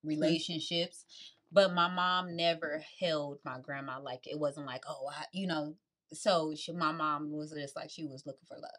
[0.03, 1.05] relationships
[1.51, 5.75] but my mom never held my grandma like it wasn't like oh I, you know
[6.13, 8.71] so she, my mom was just like she was looking for love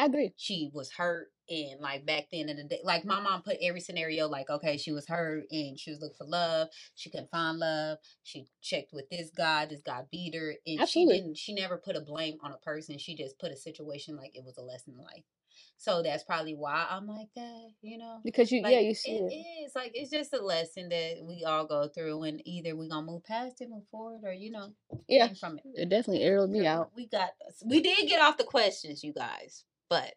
[0.00, 0.32] I agree.
[0.36, 3.80] she was hurt and like back then in the day like my mom put every
[3.80, 6.68] scenario like okay she was hurt and she was looking for love.
[6.94, 7.98] She couldn't find love.
[8.22, 9.66] She checked with this guy.
[9.66, 10.54] This guy beat her.
[10.66, 11.14] And Absolutely.
[11.16, 12.98] she didn't she never put a blame on a person.
[12.98, 15.24] She just put a situation like it was a lesson in life.
[15.76, 18.20] So that's probably why i'm like that you know?
[18.22, 19.64] Because you, like, yeah, you see it it.
[19.66, 23.06] is like it's just a lesson that we all go through and either we're gonna
[23.06, 24.68] move past it move forward or you know
[25.08, 25.64] Yeah, from it.
[25.74, 26.90] it definitely arrowed me out.
[26.94, 27.30] we got
[27.64, 30.14] we did get off the questions you guys but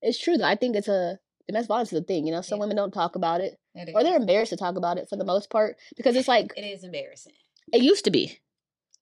[0.00, 0.44] It's true though.
[0.46, 2.26] I think it's a domestic violence is a thing.
[2.26, 2.62] You know, some Yeah.
[2.62, 5.24] women don't talk about it, It or they're embarrassed to talk about it for the
[5.24, 7.34] most part because it's like It is embarrassing.
[7.72, 8.40] it used to be.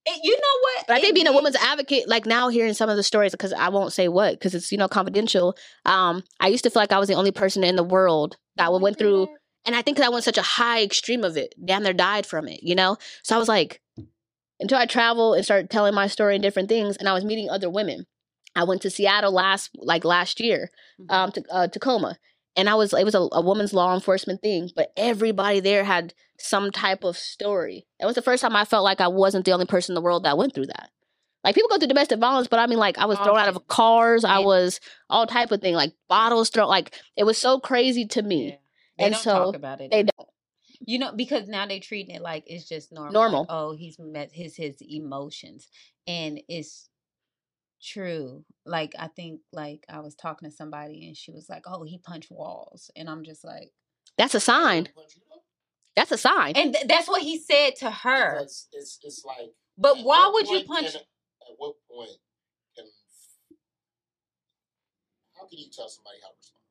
[0.06, 0.86] And you know what?
[0.88, 3.32] But I think It being a woman's advocate, like now hearing some of the stories,
[3.32, 5.56] because I won't say what, because it's you know confidential.
[5.86, 8.70] Um, I used to feel like I was the only person in the world that
[8.70, 9.36] You went through, that?
[9.66, 12.26] and I think 'cause I went such a high extreme of it, damn near died
[12.26, 12.62] from it.
[12.62, 13.80] You know, so I was like,
[14.58, 17.48] until I traveled and started telling my story and different things, and I was meeting
[17.50, 18.06] other women.
[18.55, 20.70] I went to Seattle last like last year,
[21.01, 21.11] Mhm.
[21.12, 22.18] um, to uh, Tacoma,
[22.57, 26.14] and I was it was a, a woman's law enforcement thing, but everybody there had
[26.38, 27.86] some type of story.
[28.01, 30.01] It was the first time I felt like I wasn't the only person in the
[30.01, 30.90] world that went through that.
[31.44, 33.48] Like people go through domestic violence, but I mean, like I was All thrown out
[33.48, 34.24] of cars.
[34.24, 34.78] I was
[35.09, 36.68] all type of thing, like bottles thrown.
[36.68, 38.48] Like it was so crazy to me.
[38.48, 38.57] Yeah.
[38.98, 39.90] They And don't so talk about it.
[39.90, 40.28] they don't.
[40.86, 43.07] You know, because now they're treating it like it's just normal.
[43.07, 43.46] like, Normal.
[43.48, 45.68] oh, he's met his his emotions,
[46.07, 46.89] and it's
[47.83, 48.45] true.
[48.66, 51.99] Like I think, like I was talking to somebody, and she was like, "Oh, he
[51.99, 53.70] punched walls," and I'm just like,
[54.18, 54.89] That's a sign.
[55.97, 56.55] That's a sign.
[56.57, 58.35] and th- that's what he said to her.
[58.41, 59.53] Because it's it's like.
[59.76, 60.93] But why would you punch?
[60.93, 62.11] Can, at what point
[62.76, 62.87] can?
[65.37, 66.64] How can you tell somebody how to respond?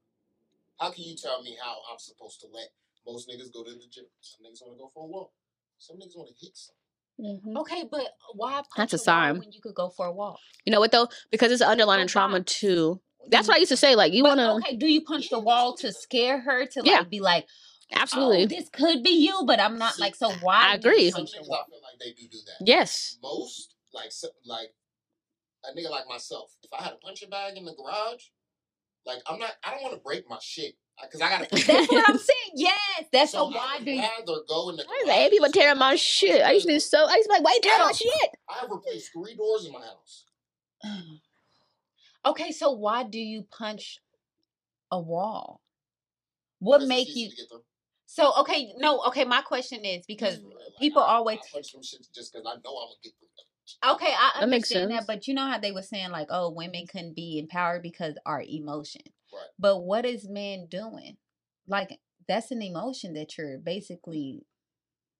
[0.80, 2.70] How can you tell me how I'm supposed to let
[3.06, 4.06] most niggas go to the gym?
[4.22, 5.32] Some niggas want to go for a walk.
[5.78, 6.79] Some niggas want to hit something.
[7.20, 7.58] Mhm.
[7.58, 8.54] Okay, but why?
[8.76, 9.40] Punch That's a wall sign.
[9.40, 10.40] when you could go for a walk.
[10.66, 11.10] You know what though?
[11.32, 13.02] Because it's underlying Go trauma too.
[13.28, 13.96] That's what I used to say.
[13.96, 16.82] Like you want to Okay, do you punch Yeah, the wall to scare her to
[16.84, 17.04] Yeah.
[17.04, 17.48] be like,
[17.94, 18.44] absolutely.
[18.44, 20.16] oh, this could be you, but I'm not like.
[20.16, 20.70] So why?
[20.74, 21.12] I do agree.
[21.12, 21.66] Some punch the niggas wall?
[21.68, 22.66] I feel like they do do that.
[22.66, 23.18] yes.
[23.22, 24.12] Most like
[24.46, 24.74] like
[25.66, 26.52] a nigga like myself.
[26.64, 28.24] If I had a punching bag in the garage,
[29.06, 29.52] like I'm not.
[29.64, 31.48] I don't want to break my shit because I gotta.
[31.68, 32.52] That's what I'm saying.
[32.56, 32.76] Yes,
[33.12, 33.48] that's so.
[33.48, 34.02] I Why would do you?
[34.02, 36.42] rather go in the I was garage like, hey, people and tearing my shit.
[36.44, 37.06] I used to be so.
[37.06, 38.30] I used to be like, why you tearing my shit?
[38.50, 40.26] I have replaced three doors in my house.
[42.26, 44.00] Okay, so why do you punch
[44.92, 45.62] a wall?
[46.60, 47.30] What because make you?
[47.30, 47.62] to get them.
[48.08, 49.24] So okay, no, okay.
[49.24, 52.46] My question is because mm, Like, people I, always- I punch them shit just because
[52.46, 53.14] I know I'm gonna get
[53.84, 53.96] them.
[53.96, 55.08] okay, I That makes understand that, sense.
[55.08, 58.42] but you know how they were saying like, oh, women couldn't be empowered because our
[58.46, 59.04] emotion.
[59.34, 59.48] Right.
[59.58, 61.18] But what is men doing?
[61.68, 64.46] Like that's an emotion that you're basically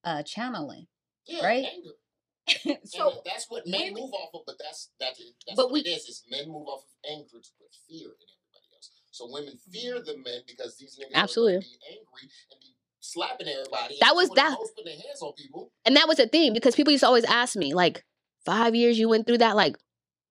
[0.04, 0.86] uh channeling.
[1.26, 1.64] Yeah, Right?
[1.66, 2.80] anger.
[2.84, 4.40] so and that's what men move off of.
[4.46, 6.04] But that's that's that's But what we- it is.
[6.08, 8.90] Is men move off of anger to put fear in everybody else.
[9.12, 11.58] So women fear the men because these niggas Absolutely.
[11.60, 13.98] be angry and be slapping everybody.
[14.00, 15.72] That was- that- putting their hands on people.
[15.84, 18.04] And that was the thing because people used to always ask me, like,
[18.44, 19.76] five years you went through that, like,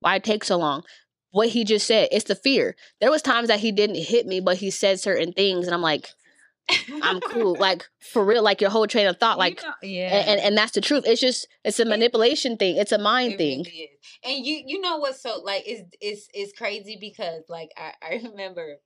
[0.02, 0.84] why it take so long?
[1.32, 2.76] What he just said, it's the fear.
[3.02, 5.82] There was times that he didn't hit me, but he said certain things, and I'm
[5.82, 6.10] like,
[7.02, 10.16] I'm cool, like for real, like your whole train of thought, You like, know- yeah,
[10.20, 11.04] and, and and that's the truth.
[11.06, 12.78] It's just it's a manipulation thing.
[12.78, 13.60] It's a mind It thing.
[13.64, 13.90] really.
[14.24, 18.16] And you you know what's so like it's it's it's crazy because like I, I
[18.24, 18.78] remember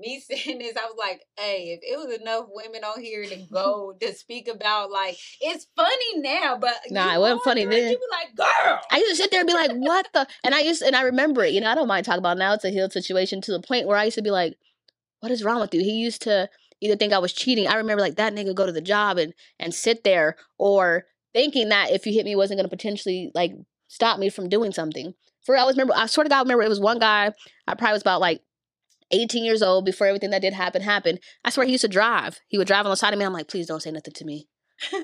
[0.00, 3.36] me saying this, I was like, hey, if it was enough women on here to
[3.52, 7.90] go to speak about like it's funny now, but Nah, it wasn't funny then.
[7.90, 8.80] You be like, girl.
[8.90, 10.26] I used to sit there and be like, what the?
[10.44, 11.52] And I used, and I remember it.
[11.52, 12.54] You know, I don't mind talking about it now.
[12.54, 14.56] It's a healed situation to the point where I used to be like,
[15.20, 15.80] what is wrong with you?
[15.80, 16.48] He used to
[16.80, 17.66] either think I was cheating.
[17.66, 21.70] I remember like that nigga go to the job and and sit there, or thinking
[21.70, 23.52] that if you hit me, wasn't going to potentially like
[23.88, 25.14] stop me from doing something.
[25.44, 25.94] For I was remember.
[25.96, 27.32] I swear to God, I remember it was one guy.
[27.66, 28.42] I probably was about like.
[29.10, 31.20] 18 years old before everything that did happen happened.
[31.44, 32.40] I swear he used to drive.
[32.48, 33.24] He would drive on the side of me.
[33.24, 34.48] I'm like, please don't say nothing to me.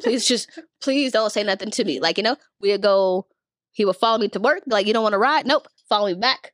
[0.02, 0.50] Please just,
[0.82, 2.00] please don't say nothing to me.
[2.00, 3.26] Like, you know, we'd go
[3.72, 4.62] he would follow me to work.
[4.66, 5.46] Like, you don't want to ride?
[5.46, 5.66] Nope.
[5.88, 6.52] Follow me back.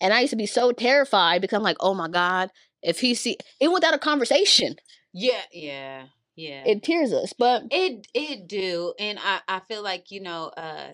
[0.00, 2.50] And I used to be so terrified because I'm like, oh my God,
[2.82, 4.76] if he see even without a conversation,
[5.12, 6.04] Yeah, yeah,
[6.36, 6.62] yeah.
[6.64, 7.34] it tears us.
[7.38, 10.92] But It it do, and I I feel like you know, uh,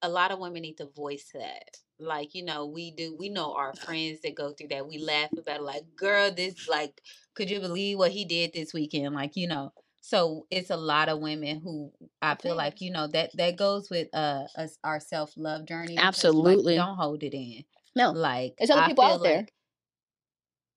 [0.00, 1.76] a lot of women need to voice that.
[2.02, 3.14] Like you know, we do.
[3.18, 4.86] We know our friends that go through that.
[4.88, 7.00] We laugh about it, like, girl, this like,
[7.34, 9.14] could you believe what he did this weekend?
[9.14, 9.72] Like you know.
[10.00, 13.88] So it's a lot of women who I feel like you know that that goes
[13.90, 15.96] with uh us our self love journey.
[15.96, 16.74] because, like, Absolutely.
[16.74, 17.64] don't hold it in.
[17.94, 19.38] no, Like There's other I people feel out there.
[19.38, 19.52] like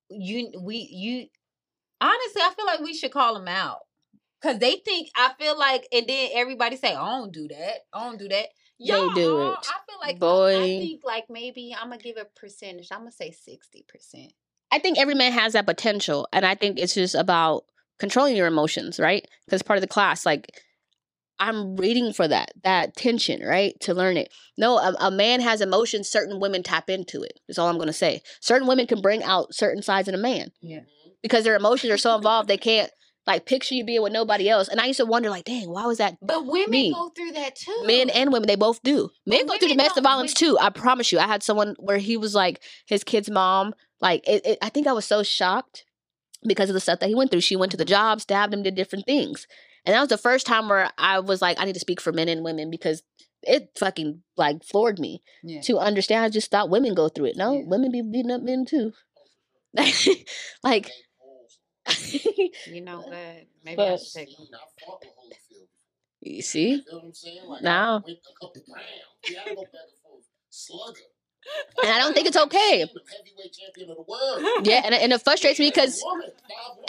[0.09, 1.27] You we you
[2.01, 3.81] honestly, I feel like we should call them out
[4.41, 7.81] because they think I feel like, and then everybody say, "I don't do that.
[7.93, 8.49] I don't do that."
[8.79, 9.59] They do Y'all, it.
[9.69, 12.89] I feel like I- I, think like maybe I'm gonna give a percentage.
[12.91, 14.33] I'm gonna say sixty percent.
[14.71, 16.27] I think every man has that potential.
[16.33, 17.63] And I think it's just about
[17.99, 19.25] controlling your emotions, right?
[19.45, 20.51] Because part of the class, like,
[21.39, 23.79] I'm reading for that, that tension, right?
[23.81, 24.33] To learn it.
[24.57, 27.39] No, a, a man has emotions, certain women tap into it.
[27.47, 28.21] That's all I'm going to say.
[28.41, 30.79] Certain women can bring out certain sides in a man Yeah.
[30.79, 31.11] Mhm.
[31.21, 32.89] because their emotions are so involved, they can't
[33.27, 34.67] like picture you being with nobody else.
[34.67, 36.17] And I used to wonder, like, dang, why was that?
[36.21, 36.93] But women Me.
[36.93, 37.83] go through that too.
[37.85, 39.09] Men and women, they both do.
[39.25, 40.57] Men go through domestic violence too.
[40.59, 41.19] I promise you.
[41.19, 43.73] I had someone where he was like his kid's mom.
[43.99, 45.85] Like, it, it, I think I was so shocked
[46.45, 47.41] because of the stuff that he went through.
[47.41, 47.93] She went to the mm-hmm.
[47.93, 49.47] job, stabbed him, did different things,
[49.85, 52.11] and that was the first time where I was like, I need to speak for
[52.11, 53.03] men and women because
[53.43, 55.61] it fucking like floored me Yeah.
[55.61, 56.25] to understand.
[56.25, 57.37] I just thought women go through it.
[57.37, 57.63] No, Yeah.
[57.65, 58.93] women be beating up men too.
[60.63, 60.89] like,
[62.67, 63.13] You know what?
[63.63, 65.67] Maybe I should take I fought with Holyfield.
[66.21, 67.39] you see, You know what I'm saying?
[67.47, 67.69] Like, No.
[67.71, 68.85] I couple rounds.
[69.29, 70.25] We had go back and forth.
[70.49, 70.99] Slugger.
[71.83, 72.79] and I don't think it's okay.
[72.79, 74.65] Seen him, Heavyweight champion of the world.
[74.65, 76.03] Yeah, and, and it frustrates me because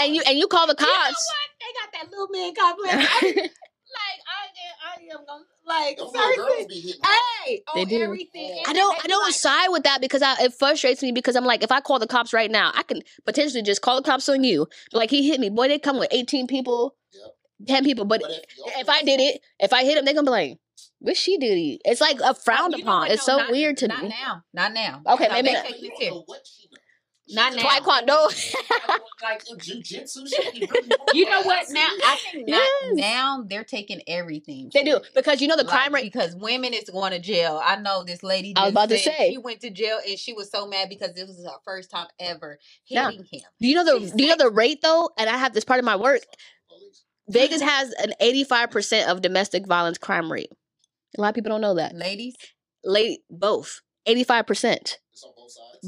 [0.01, 1.33] and you and you call the You know cops.
[1.61, 3.49] They got that little man complex.
[3.89, 7.01] I, like I, I am gonna like Them little girls be hitting.
[7.47, 8.03] Hey, They do.
[8.03, 8.63] everything.
[8.67, 11.45] I don't I don't like, side with that because I, it frustrates me because I'm
[11.45, 14.29] like if I call the cops right now I can potentially just call the cops
[14.29, 17.69] on you like he hit me boy they come with 18 people Yep.
[17.69, 20.27] 10 people but But if if I did it if I hit him they're gonna
[20.27, 20.59] be like
[20.99, 23.11] what she do to you it's like a frowned Oh, upon what?
[23.11, 24.43] it's No, so not- weird to not me Not now.
[24.53, 25.15] Not now.
[25.15, 26.27] Okay, No, maybe they not.
[27.29, 28.07] Take You this don't here.
[28.07, 28.57] know what she knows.
[28.57, 28.91] She Not just- now.
[28.91, 30.69] taekwondo like in jujitsu, she
[31.19, 31.67] You know what?
[31.71, 32.93] Now I think not, Yes.
[32.95, 34.71] now they're taking everything.
[34.73, 35.09] they do serious.
[35.15, 37.61] because you know the Like, crime rate because women is going to jail.
[37.63, 38.53] I know this lady.
[38.57, 39.31] I was just about to say.
[39.33, 42.07] she went to jail and she was so mad because this was her first time
[42.21, 43.11] ever Yeah.
[43.11, 43.43] hitting him.
[43.61, 45.65] do you know the She do you know the rate though and I have this
[45.65, 46.21] part of my work
[47.29, 50.51] Vegas has an 85% of domestic violence crime rate
[51.19, 52.37] a lot of people don't know that Ladies,
[52.85, 55.31] late both 85% It's on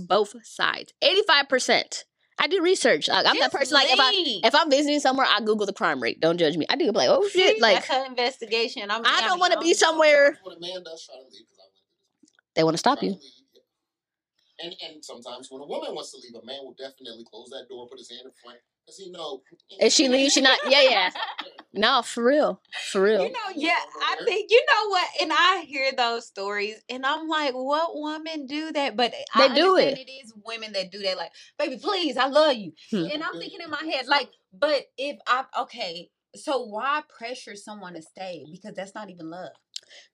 [0.06, 0.92] both sides.
[1.02, 2.04] 85%
[2.40, 4.12] i do research like, i'm that just person like if I
[4.46, 6.92] if I'm visiting somewhere i google the crime rate don't judge me i do be
[6.96, 8.88] like oh shit See, like that's her investigation.
[8.90, 11.66] I'm, I don't wanna be somewhere When a man does try to leave, because I
[11.66, 11.90] went through
[12.22, 12.54] this.
[12.54, 14.64] they want to stop you to leave, yeah.
[14.66, 17.66] And and sometimes when a woman wants to leave, a man will definitely close that
[17.68, 18.58] door, put his hand in front,
[18.88, 19.42] because he know.
[19.80, 21.10] if she leaves she not yeah yeah
[21.74, 22.60] no for real
[22.90, 23.76] for real You know, yeah,
[24.08, 28.46] I think you know what, and I hear those stories, and I'm like, what woman
[28.46, 28.96] do that?
[28.96, 29.98] But I They do it.
[29.98, 31.16] it is women that do that.
[31.18, 33.04] Like, baby, please, I love you, Hmm.
[33.12, 37.94] and I'm thinking in my head, like, but if I okay, so why pressure someone
[37.94, 38.46] to stay?
[38.50, 39.50] Because that's not even love.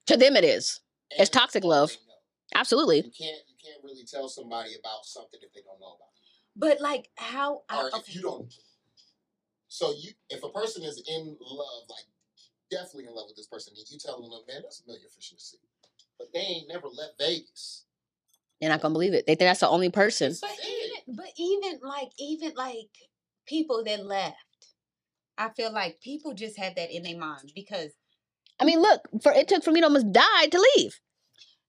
[0.06, 0.80] to them it is
[1.12, 1.96] And it's toxic love.
[2.54, 6.10] absolutely You can't you can't really tell somebody about something if they don't know about
[6.14, 6.22] it.
[6.56, 7.62] But like, how?
[7.68, 8.12] I, Or okay.
[8.12, 8.52] you don't.
[9.68, 12.04] So you, if a person is in love, like
[12.70, 15.32] definitely in love with this person, and you tell them, man, that's a million fish
[15.32, 15.58] in the sea,
[16.18, 17.84] but they ain't never left Vegas.
[18.60, 21.80] they're not gonna believe it they think that's the only person But even, but even
[21.82, 22.88] like, even like
[23.46, 24.36] people that left,
[25.36, 27.90] I feel like people just have that in their mind because.
[28.60, 31.00] i mean look for it took for me to almost die to leave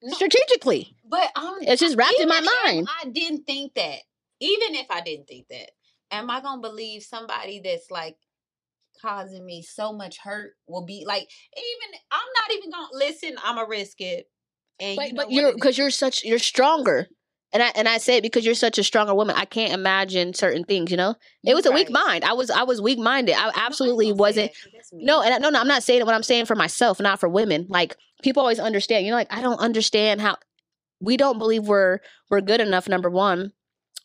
[0.03, 3.99] No, strategically But um, it's just wrapped in my mind I didn't think that.
[4.39, 5.71] Even if I didn't think that,
[6.11, 6.31] am mm-hmm.
[6.31, 8.17] I gonna believe somebody that's like
[9.01, 11.27] causing me so much hurt will be like
[11.57, 14.25] even I'm not even gonna listen, I'm gonna risk it.
[14.79, 17.07] And but, you know but you're because you're such you're stronger
[17.55, 19.35] and I and I say it because you're such a stronger woman.
[19.37, 20.91] I can't imagine certain things.
[20.91, 21.15] You know,
[21.45, 22.25] it was a weak mind.
[22.25, 23.35] I was I was weak minded.
[23.37, 24.51] I absolutely ain't wasn't.
[24.51, 25.05] that, 'cause that's me.
[25.05, 25.61] No, and I, no, no.
[25.61, 26.05] I'm not saying it.
[26.05, 27.65] What I'm saying for myself, not for women.
[27.69, 29.05] Like people always understand.
[29.05, 30.35] You know, like I don't understand how
[30.99, 32.89] we don't believe we're we're good enough.
[32.89, 33.53] Number one,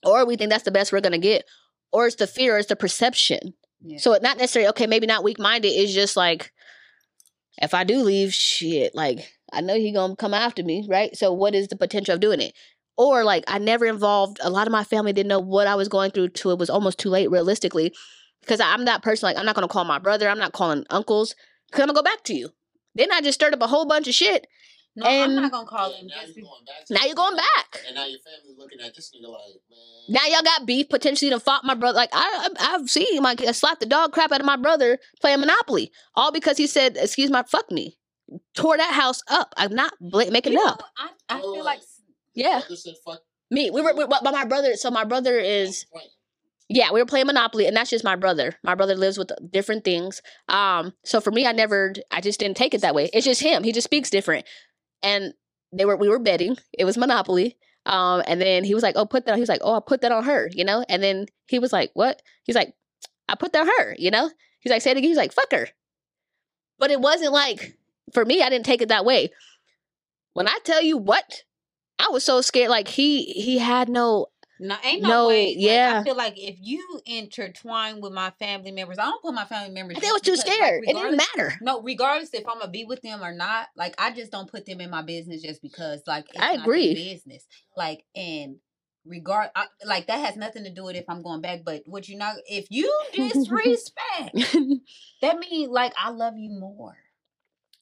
[0.04, 1.44] or we think that's the best we're gonna get,
[1.92, 3.54] or it's the fear, or it's the perception.
[3.82, 3.98] Yeah.
[3.98, 4.86] So it's not necessarily okay.
[4.86, 5.68] Maybe not weak minded.
[5.68, 6.52] It's just like
[7.58, 8.94] if I do leave, shit.
[8.94, 11.16] Like I know he gonna come after me, right?
[11.16, 12.54] So what is the potential of doing it?
[12.96, 14.38] Or like I never involved.
[14.42, 16.70] A lot of my family didn't know what I was going through till it was
[16.70, 17.94] almost too late, realistically.
[18.40, 19.26] Because I'm that person.
[19.26, 20.28] Like I'm not gonna call my brother.
[20.28, 21.34] I'm not calling uncles.
[21.70, 22.50] Because I'm gonna go back to you.
[22.94, 24.46] Then I just stirred up a whole bunch of shit.
[24.96, 26.06] No, I'm not gonna call him.
[26.08, 26.84] now just you're going back.
[26.86, 27.80] to Now you're going back.
[27.86, 29.78] And now your family's looking at this nigga like, man.
[30.08, 30.88] Now y'all got beef.
[30.88, 31.96] Potentially to fought my brother.
[31.96, 34.98] Like I, I I've seen my I slapped the dog crap out of my brother
[35.20, 37.96] playing Monopoly, all because he said, "Excuse my fuck me."
[38.54, 39.52] Tore that house up.
[39.56, 40.82] I'm not bla- making You it know, up.
[40.96, 41.80] I, I Oh, feel like
[42.34, 42.94] Yeah, said,
[43.50, 43.70] me.
[43.70, 44.76] We were, we, but my brother.
[44.76, 45.86] So my brother is
[46.68, 46.92] yeah.
[46.92, 48.54] We were playing Monopoly, and that's just my brother.
[48.62, 50.22] My brother lives with different things.
[50.48, 50.92] Um.
[51.04, 51.94] So for me, I never.
[52.10, 53.10] I just didn't take it that way.
[53.12, 53.64] It's just him.
[53.64, 54.46] He just speaks different.
[55.02, 55.34] And
[55.72, 55.96] they were.
[55.96, 56.56] We were betting.
[56.78, 57.56] It was Monopoly.
[57.86, 58.22] Um.
[58.26, 60.12] And then he was like, "Oh, put that." He was like, "Oh, I put that
[60.12, 60.84] on her," you know.
[60.88, 62.74] And then he was like, "What?" He's like,
[63.28, 64.30] "I put that on her," you know.
[64.60, 65.68] He's like, "Say it again." He's like, "Fuck her."
[66.78, 67.76] But it wasn't like
[68.12, 68.42] for me.
[68.42, 69.30] I didn't take it that way.
[70.34, 71.44] When I tell you what,
[71.98, 72.70] I was so scared.
[72.70, 74.26] Like he he had no
[74.62, 75.46] No, ain't no, No, way.
[75.46, 76.00] Like, yeah.
[76.00, 79.72] I feel like if you intertwine with my family members, I don't put my family
[79.72, 79.96] members.
[79.96, 80.84] I think was too because, like, scared.
[80.86, 81.54] it didn't matter.
[81.62, 84.66] No, regardless if I'm gonna be with them or not, like I just don't put
[84.66, 86.92] them in my business just because, like, it's I not agree.
[86.92, 87.46] business.
[87.74, 88.56] Like, and
[89.06, 91.60] regard I, like that has nothing to do with if I'm going back.
[91.64, 94.34] But what you not if you disrespect,
[95.22, 96.96] that means like I love you more.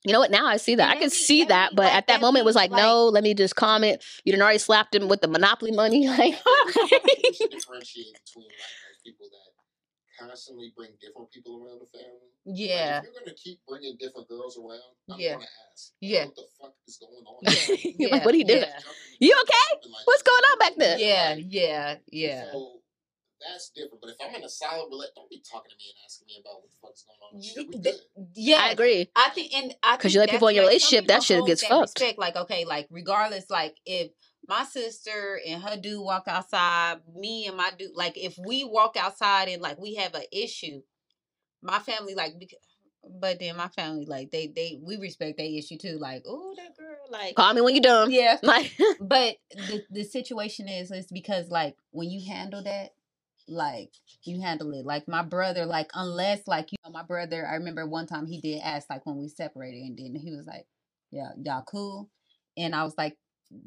[0.05, 0.31] You know what?
[0.31, 0.91] Now I see that.
[0.91, 3.07] And I can see that but like, at that moment it was means, like, no,
[3.07, 4.03] let me just comment.
[4.25, 6.07] You done already slapped him with the monopoly money.
[6.09, 11.81] Like, I think we should differentiate between like people that constantly bring different people around
[11.81, 12.31] the family.
[12.47, 12.99] Like, Yeah.
[12.99, 14.81] if you're gonna keep bringing different girls around,
[15.11, 15.35] I'm Yeah.
[15.35, 15.93] gonna ask.
[16.01, 16.25] Yeah.
[16.27, 17.95] What the fuck is going on?
[17.99, 18.09] Yeah.
[18.13, 18.61] Like, what are you doing?
[18.63, 18.81] Yeah.
[19.21, 19.89] You okay?
[20.05, 20.99] What's going on back there?
[20.99, 22.53] Yeah, yeah, yeah.
[22.53, 22.81] So
[23.41, 24.01] that's different.
[24.01, 26.43] But if I'm in a solid relationship, don't be talking to me and asking me
[26.43, 27.41] about what the fuck's going on.
[27.43, 28.31] Shit, good.
[28.35, 29.09] Yeah, I agree.
[29.17, 31.25] I think, and I 'Cause think you let people in your like, relationship, that people
[31.25, 32.01] shit hold gets that fucked.
[32.01, 34.11] Respect, like okay, like regardless, like if
[34.47, 38.97] my sister and her dude walk outside, me and my dude, like if we walk
[38.97, 40.81] outside and like we have an issue,
[41.63, 42.55] my family like, bec-
[43.21, 45.99] but then my family like they they we respect that issue too.
[45.99, 48.11] Like, oh, that girl, like, Call me when you're done.
[48.11, 48.39] yeah.
[48.43, 52.91] Like, But the the situation is is because like when you handle that,
[53.49, 53.91] like
[54.25, 54.85] you handle it.
[54.87, 58.41] Like my brother, like unless like you know my brother, I remember one time he
[58.41, 60.67] did ask like when we separated, and then he was like,
[61.11, 62.11] "Yeah, y'all cool,"
[62.57, 63.17] and I was like,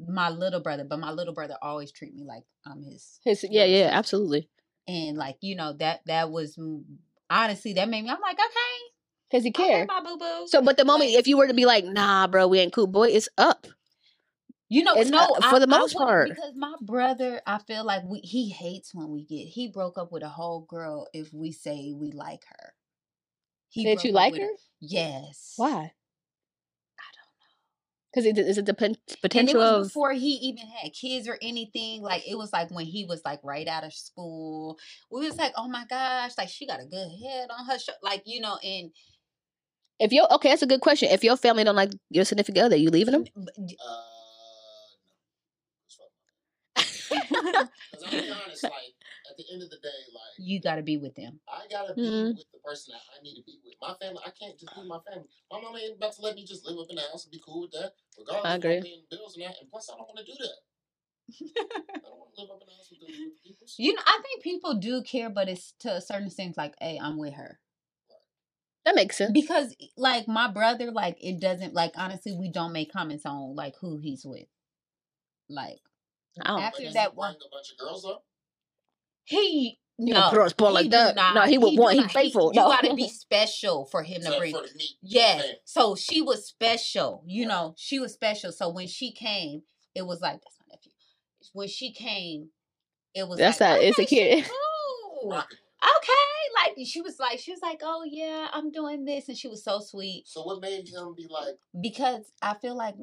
[0.08, 3.64] "My little brother," but my little brother always treat me like I'm his, his, yeah,
[3.64, 4.48] yeah, absolutely.
[4.88, 6.58] and like you know that that was
[7.30, 8.10] honestly that made me.
[8.10, 8.90] I'm like, okay,
[9.30, 9.86] Because he okay, care.
[9.86, 10.46] my boo boo.
[10.46, 12.72] So, but the moment Like- if you were to be like, nah, bro, we ain't
[12.72, 13.66] cool, boy, it's up.
[14.72, 16.30] You know, It's, no, uh, for I- the most part.
[16.30, 19.46] because my brother, I feel like we he hates when we get.
[19.48, 22.72] He broke up with a whole girl if we say we like her.
[23.68, 24.48] He Did you like her?
[24.80, 25.52] Yes.
[25.58, 25.68] Why?
[25.68, 27.52] I don't know.
[28.14, 31.36] Because it is it the it potential was of before he even had kids or
[31.42, 32.00] anything.
[32.00, 34.78] Like it was like when he was like right out of school.
[35.10, 37.78] We was like, oh my gosh, like she got a good head on her.
[37.78, 37.90] Sh-.
[38.02, 38.90] Like you know, and
[40.00, 41.10] if your okay, that's a good question.
[41.10, 43.24] If your family don't like your significant other, you leaving them?
[43.36, 43.74] Uh, no.
[45.86, 45.96] It's
[47.06, 47.31] fuck.
[47.92, 48.94] Because I'm honest, like
[49.30, 51.40] at the end of the day, like you got to be with them.
[51.48, 52.36] I gotta be Mhm.
[52.36, 53.74] with the person that I need to be with.
[53.80, 55.28] My family, I can't just be with my family.
[55.50, 57.40] My mama ain't about to let me just live up in the house and be
[57.44, 57.94] cool with that.
[58.18, 58.76] Regardless I of agree.
[58.76, 59.56] I'm paying bills and that.
[59.60, 60.56] And plus, I don't want to do that.
[61.96, 63.06] I don't want to live up in the house with the,
[63.44, 63.66] people.
[63.78, 66.56] You know, I think people do care, but it's to a certain extent.
[66.56, 67.58] Like, hey, I'm with her.
[68.84, 69.32] That makes sense.
[69.32, 73.76] because like my brother like it doesn't like honestly we don't make comments on like
[73.80, 74.46] who he's with
[75.48, 75.80] like
[76.40, 76.56] I don't.
[76.56, 78.24] But after that one a bunch of girls up?
[79.24, 81.14] he You no don't throw a sport like he do that.
[81.16, 81.34] not.
[81.34, 81.98] No, he would do want.
[81.98, 82.50] He faithful.
[82.54, 82.68] you no.
[82.68, 84.96] gotta be special for him to Except bring for the meat.
[85.02, 85.52] yes Okay.
[85.64, 89.62] so she was special you know she was special so when she came
[89.94, 90.92] it was like that's my nephew
[91.52, 92.48] when she came
[93.14, 94.36] it was That's like, not okay, insecure.
[94.42, 94.50] she
[95.22, 95.32] cool.
[95.34, 99.48] Okay like she was like she was like oh yeah i'm doing this and she
[99.48, 101.56] was so sweet So what made him be like?
[101.80, 102.94] because I feel like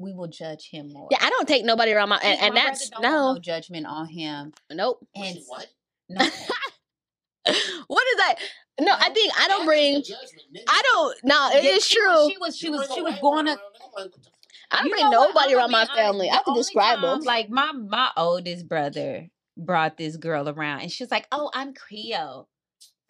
[0.00, 1.08] we will judge him more.
[1.10, 3.38] Yeah, I don't take nobody around my and, and brother that's don't want no, no
[3.40, 4.52] judgment on him.
[4.72, 5.06] nope.
[5.14, 5.66] And she white?
[6.08, 6.24] no,
[7.86, 8.34] what is that?
[8.80, 10.02] No, I think I don't bring.
[10.02, 10.42] judgment.
[10.68, 11.18] I don't.
[11.24, 12.08] No, it Yeah, is she true.
[12.08, 13.52] Was, she was she You was she was going to.
[13.52, 13.60] around, nigga,
[13.96, 14.20] like, what the fuck?
[14.70, 16.28] I don't You bring nobody around my family.
[16.28, 17.20] the I can describe time, them.
[17.22, 21.74] Like my my oldest brother brought this girl around, and she was like, "Oh, I'm
[21.74, 22.48] Creole."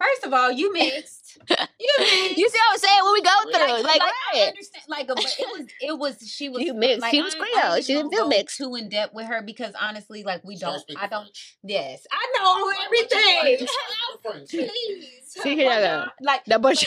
[0.01, 1.39] First of all, you mixed.
[1.49, 1.57] You
[1.99, 2.37] mixed.
[2.39, 3.01] You see what I'm saying?
[3.03, 4.01] What we go Like- through, like,
[4.35, 6.63] I understand, like, but it was, it was, she was.
[6.63, 7.01] You mixed.
[7.03, 7.77] Like, She was I Creole.
[7.83, 8.57] She didn't gonna feel mixed.
[8.59, 10.99] Too in depth with her because honestly, like, we Start don't.
[10.99, 11.25] I don't.
[11.25, 11.57] French.
[11.63, 13.59] Yes, I know Like, what everything.
[13.59, 13.73] Just
[14.23, 14.71] start speaking French.
[14.73, 15.99] Please, See, here why you go.
[15.99, 16.13] not?
[16.23, 16.83] Like, That but, bunch.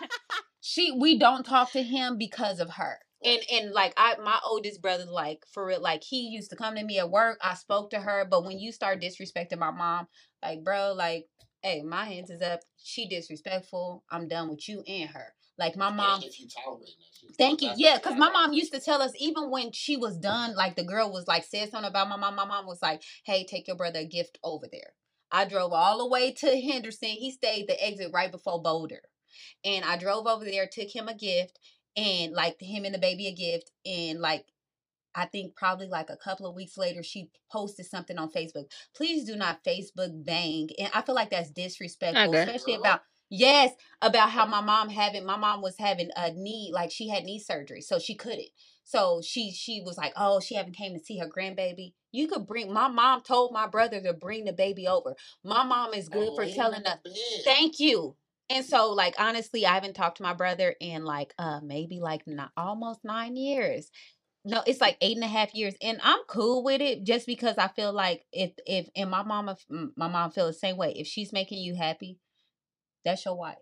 [0.00, 0.10] like,
[0.60, 2.98] she, we don't talk to him because of her.
[3.22, 6.74] And and like I, my oldest brother, like for real, like he used to come
[6.76, 7.38] to me at work.
[7.42, 10.08] I spoke to her, but when you start disrespecting my mom,
[10.42, 11.26] like bro, like,
[11.62, 12.60] hey, my hands is up.
[12.82, 14.04] She disrespectful.
[14.10, 15.34] I'm done with you and her.
[15.58, 16.86] Like my mom, If you tolerate
[17.28, 17.36] that.
[17.38, 17.70] Thank you.
[17.76, 20.84] Yeah, because my mom used to tell us even when she was done, like the
[20.84, 22.34] girl was like said something about my mom.
[22.36, 24.94] My mom was like, "Hey, take your brother a gift over there."
[25.30, 27.10] I drove all the way to Henderson.
[27.10, 29.02] He stayed the exit right before Boulder,
[29.64, 31.58] and I drove over there, took him a gift,
[31.96, 34.46] and like him and the baby a gift, and like.
[35.14, 38.70] I think probably like a couple of weeks later, she posted something on Facebook.
[38.94, 42.40] Please do not Facebook bang, and I feel like that's disrespectful, agree.
[42.40, 43.02] especially about
[43.32, 47.24] Yes, about how my mom having my mom was having a knee like she had
[47.24, 48.48] knee surgery, so she couldn't.
[48.82, 51.92] So she she was like, oh, she haven't came to see her grandbaby.
[52.10, 52.72] You could bring.
[52.72, 55.14] My mom told my brother to bring the baby over.
[55.44, 56.98] My mom is good Oh, for telling us.
[57.44, 58.16] Thank you.
[58.50, 62.26] And so, like honestly, I haven't talked to my brother in like uh maybe like
[62.26, 63.92] not almost nine years.
[64.44, 67.58] No, it's like eight and a half years, and I'm cool with it just because
[67.58, 69.56] I feel like if if and my mama
[69.96, 70.92] my mom feel the same way.
[70.96, 72.18] If she's making you happy,
[73.04, 73.58] that's your wife.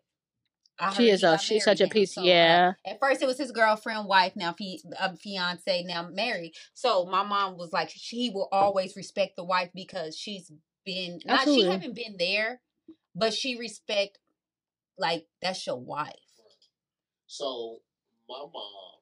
[0.78, 2.14] I She is a she's such a piece.
[2.14, 2.72] so, uh, yeah.
[2.86, 6.54] at first, it was his girlfriend, wife, now fi- um, fiance, now married.
[6.74, 10.52] So my mom was like, she will always respect the wife because she's
[10.84, 11.64] been not Absolutely.
[11.64, 12.60] she haven't been there,
[13.14, 14.18] but she respect
[14.96, 16.14] like that's your wife.
[17.26, 17.78] So
[18.28, 18.97] my mom,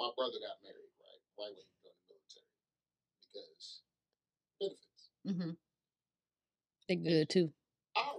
[0.00, 2.48] my brother got married right right when he joined the military
[3.20, 3.84] because
[4.56, 5.12] benefits.
[5.28, 5.52] hmm
[6.88, 7.52] They good too.
[7.92, 8.14] I, I,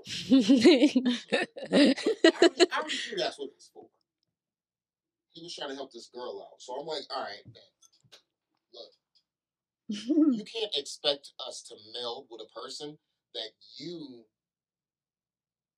[2.38, 3.90] already, I already knew that's what it was for.
[5.32, 7.72] He was trying to help this girl out, so I'm like, all right, man.
[8.76, 8.92] Look,
[10.38, 12.98] you can't expect us to meld with a person
[13.34, 14.26] that you.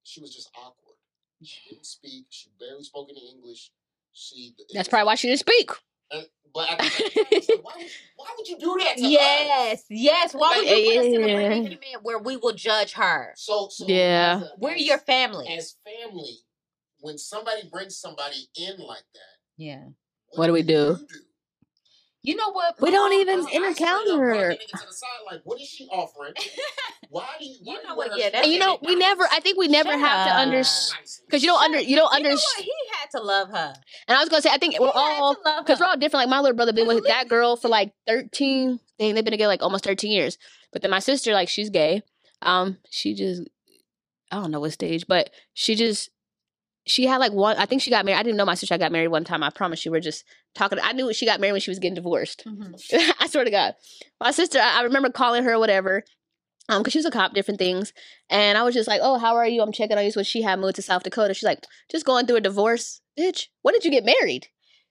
[0.04, 0.98] She was just awkward.
[1.44, 2.26] She didn't speak.
[2.30, 3.72] She barely spoke any English.
[4.12, 4.54] She.
[4.74, 5.72] That's probably why she didn't speak.
[6.14, 7.88] And, but at the same time, why, would,
[8.18, 9.10] why would you do that to us?
[9.10, 10.34] yes, yes.
[10.34, 11.48] Why would you put us in a yeah.
[11.48, 13.34] predicament where we will judge her?
[13.36, 14.42] So, so Yeah.
[14.42, 15.48] as a- We're as- your family.
[15.48, 16.38] as family.
[17.00, 19.84] When somebody brings somebody in like that, yeah.
[20.36, 20.74] What do we do?
[20.74, 21.20] you do?
[22.26, 22.80] You know what?
[22.80, 24.50] We don't even I- I straight up encounter her.
[24.52, 26.34] nigga to the side, like, what is she offering?
[27.10, 27.56] Why do you?
[27.64, 29.24] Why You know what, yeah, that's- And you know, we never.
[29.30, 31.80] I think we never Shut have to understand because you don't under.
[31.82, 32.64] You don't You know understand.
[32.66, 33.74] He had to love her.
[34.08, 36.22] And I was gonna say, I think we're all because we're all different.
[36.22, 38.80] Like my little brother been with that girl for like thirteen.
[39.00, 40.38] They they've been together like almost thirteen years.
[40.72, 42.02] But then my sister, like, she's gay.
[42.42, 43.44] Um, she just
[44.32, 46.10] I don't know what stage, but she just
[46.86, 47.58] she had like one.
[47.58, 48.20] I think she got married.
[48.20, 49.44] I didn't know my sister got married one time.
[49.44, 49.92] I promise you.
[49.92, 50.24] We're just
[50.56, 50.80] talking.
[50.82, 52.44] I knew she got married when she was getting divorced.
[52.46, 53.14] Mhm.
[53.20, 53.76] I swear to God.
[54.20, 56.04] My sister, I I remember calling her or whatever,
[56.70, 57.94] um, because she was a cop, different things.
[58.30, 59.62] And I was just like, oh, how are you?
[59.62, 60.12] I'm checking on you.
[60.14, 63.02] When she had moved to South Dakota, she's like, just going through a divorce.
[63.18, 64.48] Bitch, when did you get married?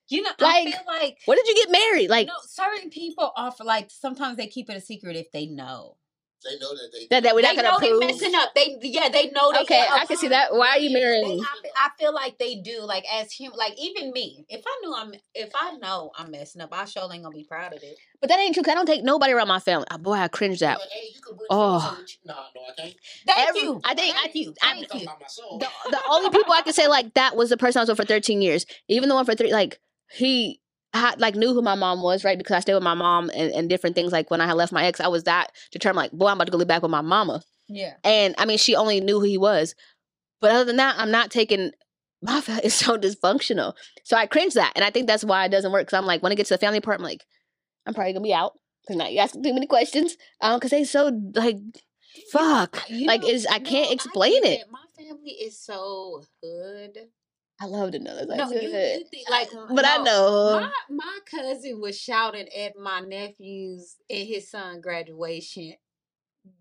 [0.09, 2.11] You know, Like, I feel like When did you get married?
[2.11, 5.97] Like, no, certain people offer like sometimes they keep it a secret if they know.
[6.45, 7.07] They know that they.
[7.11, 8.55] That- that we're not know gonna prove- they messing up.
[8.55, 10.53] They yeah, they know they okay, I can see that.
[10.55, 11.40] Why are you They, marrying?
[11.40, 12.80] I, feel, I feel like they do.
[12.82, 14.45] Like as human, like even me.
[14.49, 17.45] If I knew I'm, if I know I'm messing up, I sure ain't gonna be
[17.45, 17.97] proud of it.
[18.20, 18.62] But that ain't true.
[18.62, 19.86] 'cause I don't take nobody around my family.
[19.90, 20.88] Oh, boy, I cringe Like, that.
[20.90, 21.20] hey, you
[21.51, 21.78] Oh.
[21.80, 22.95] friends over to- Nah, no, I can't.
[23.26, 23.80] Thank Every- you.
[23.84, 24.55] I think- Thank I- you.
[24.62, 25.07] I- I'm Thank talking you.
[25.07, 25.61] about myself.
[25.61, 27.99] The, the only people I can say like that was the person I was with
[27.99, 28.66] for 13 years.
[28.88, 29.80] Even the one for three, like
[30.11, 30.61] he
[30.95, 32.36] had like knew who my mom was, right?
[32.38, 34.12] Because I stayed with my mom and, and different things.
[34.12, 35.97] Like when I had left my ex, I was that determined.
[36.05, 37.43] Like, boy, I'm about to go live back with my mama.
[37.68, 37.95] Yeah.
[38.05, 39.74] And I mean, she only knew who he was.
[40.40, 41.70] But other than that, I'm not taking.
[42.24, 43.74] My family is so dysfunctional,
[44.05, 45.86] so I cringe that, and I think that's why it doesn't work.
[45.86, 47.24] Because I'm like, when it gets to the family part, I'm like,
[47.84, 50.16] I'm probably gonna be out because now you're asking too many questions.
[50.40, 51.59] Um, because they so like,
[52.30, 54.61] fuck, You like is I can't explain get it.
[54.61, 54.70] that.
[54.70, 56.97] My family is so hood.
[57.62, 58.26] I love to know that.
[58.26, 60.58] No, you, you think like, uh, but I know.
[60.60, 65.74] My my cousin was shouting at my nephews and his son graduation.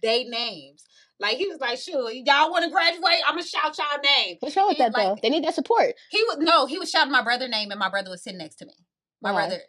[0.03, 0.83] They names
[1.19, 3.21] like he was like, "Sure, y'all want to graduate?
[3.25, 5.17] I'm gonna shout y'all name." What's wrong with and, that though?
[5.21, 5.93] They need that support.
[6.11, 8.57] He was no, he was shouting my brother name, and my brother was sitting next
[8.57, 8.73] to me.
[9.21, 9.59] My brother.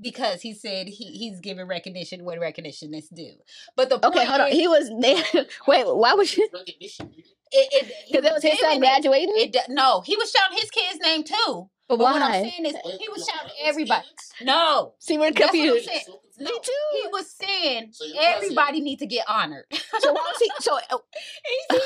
[0.00, 3.32] Because he said he, he's giving recognition when recognition is due,
[3.76, 4.48] but the point Okay, hold on.
[4.52, 4.90] He was
[5.66, 5.86] wait.
[5.86, 6.46] Why was you?
[6.52, 8.86] Recognition, it, it, he Because it was his son giving it.
[8.86, 9.34] graduating.
[9.36, 11.70] It no, he was shouting his kid's name too.
[11.88, 14.04] but But what I'm saying is, he was shouting everybody.
[14.42, 15.88] No, See, we're That's what I'm confused.
[15.88, 16.02] saying.
[16.06, 16.72] So No, Me too.
[16.92, 19.64] he was saying So everybody need to get honored.
[20.00, 20.50] So why was he?
[20.60, 20.98] So uh,
[21.70, 21.80] He- he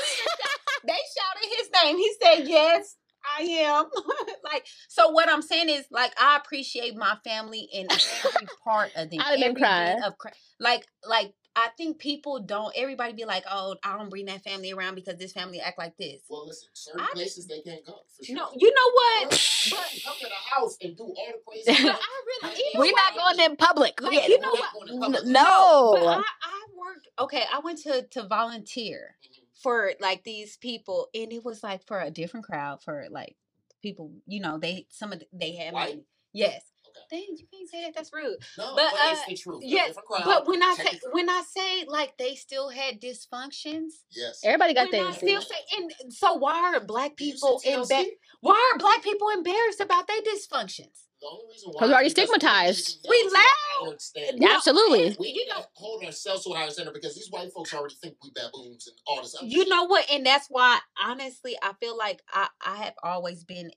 [0.83, 1.97] they shouted his name.
[1.97, 2.95] He said, "Yes,
[3.39, 3.85] I am."
[4.43, 9.09] like so, what I'm saying is, like, I appreciate my family in every part of
[9.09, 9.19] them.
[9.21, 10.01] I'd have been crying.
[10.03, 10.13] Of
[10.59, 12.73] like, like I think people don't.
[12.77, 15.97] Everybody be like, "Oh, I don't bring that family around because this family act like
[15.97, 17.93] this." Well, listen, certain I- places they can't go.
[18.17, 18.35] For sure.
[18.35, 19.29] No, you know what?
[19.71, 21.99] But come to the house and do all the crazy stuff.
[22.01, 24.01] I really, We you know we're not going in public.
[24.01, 24.59] Like, Yeah, you know what?
[24.61, 25.25] not going to public.
[25.25, 25.91] No.
[25.93, 27.07] But I, I worked.
[27.19, 29.40] Okay, I went to to volunteer Mhm.
[29.61, 33.35] For like these people, and it was like for a different crowd for like
[33.81, 34.11] people.
[34.27, 35.89] You know, they some of the, they had White?
[35.89, 36.05] money.
[36.33, 36.61] Yes.
[36.87, 37.25] Okay.
[37.27, 37.93] Dang, you can't say that.
[37.95, 38.37] That's rude.
[38.57, 39.61] No, But, but, uh, it's the truth.
[39.61, 40.23] They're yeah, different crowd.
[40.25, 44.91] But when I say when I say like they still had dysfunctions, yes, Everybody got
[44.91, 45.17] when I things.
[45.17, 47.91] still say, and so why are black people see TLC?
[47.91, 48.05] emba-
[48.41, 51.07] Why are black people embarrassed about their dysfunctions?
[51.21, 53.07] The only reason why 'Cause we're already stigmatized.
[53.09, 53.87] We, We loud.
[53.89, 54.01] loud.
[54.01, 54.41] Standard.
[54.41, 55.15] Yeah, absolutely.
[55.19, 57.73] We you need know, to hold ourselves to a higher standard because these white folks
[57.73, 59.69] already think we baboons and all this other you shit.
[59.69, 63.71] know what and that's why honestly i feel like i i have always been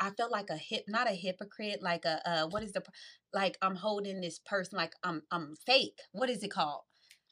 [0.00, 2.82] i feel like a hip not a hypocrite like a uh what is the
[3.34, 6.82] like i'm holding this person like i'm i'm fake what is it called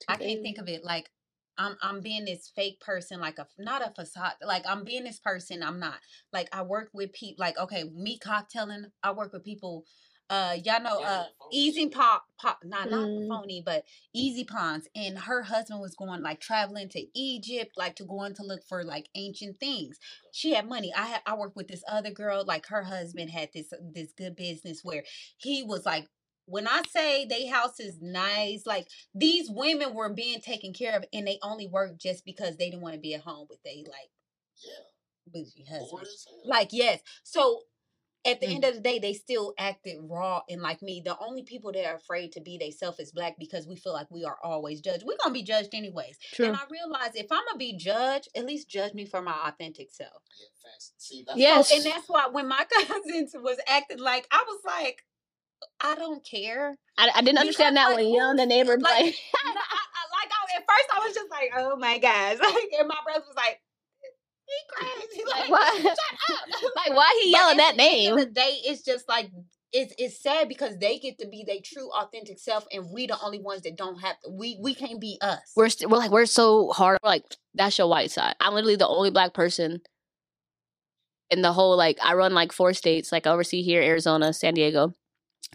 [0.08, 1.10] i can't think of it like
[1.58, 4.34] I'm I'm being this fake person, like a not a facade.
[4.44, 5.98] Like I'm being this person, I'm not.
[6.32, 7.42] Like I work with people.
[7.42, 8.86] Like okay, me cocktailing.
[9.02, 9.84] I work with people.
[10.30, 13.28] uh y'all know Yeah, uh easy pop pop not not Mm.
[13.28, 13.84] phony but
[14.14, 18.34] easy pawns and her husband was going like traveling to egypt like to go going
[18.34, 19.98] to look for like ancient things
[20.32, 23.50] she had money i had i worked with this other girl like her husband had
[23.52, 25.04] this this good business where
[25.36, 26.08] he was like
[26.46, 31.04] when i say they house is nice like these women were being taken care of
[31.12, 33.84] and they only worked just because they didn't want to be at home with they
[33.86, 34.10] like
[34.62, 35.32] Yeah.
[35.32, 36.06] bougie husband
[36.44, 37.62] like yes so
[38.26, 38.54] at the Mm.
[38.54, 41.02] end of the day, they still acted raw and like me.
[41.04, 44.10] The only people that are afraid to be themselves is black because we feel like
[44.10, 45.02] we are always judged.
[45.04, 46.16] We're gonna be judged anyways.
[46.32, 46.46] True.
[46.46, 49.90] And I realize if I'm gonna be judged, at least judge me for my authentic
[49.90, 50.22] self.
[50.40, 50.70] Yeah.
[50.96, 51.68] See, that's Yes.
[51.68, 55.04] So, and that's why when my cousins was acting like, I was like,
[55.80, 56.76] I don't care.
[56.98, 59.04] I, I didn't understand Because, that like, when young, the neighbor Like, like,
[59.44, 62.68] no, I, I, like I, at first I was just like, oh my gosh, like,
[62.78, 63.60] and my brother was like,
[64.46, 65.78] he crazy, like why?
[65.82, 66.72] shut up.
[66.76, 68.28] like why he yelling at that the end of name?
[68.28, 69.30] the day, it's just like
[69.72, 73.18] it's it's sad because they get to be their true authentic self, and we the
[73.24, 74.30] only ones that don't have to.
[74.30, 75.40] We we can't be us.
[75.56, 76.98] We're st- we're like we're so hard.
[77.02, 78.34] We're like that's your white side.
[78.38, 79.80] I'm literally the only black person
[81.30, 84.54] in the whole like I run like four states, like I oversee here, Arizona, San
[84.54, 84.92] Diego,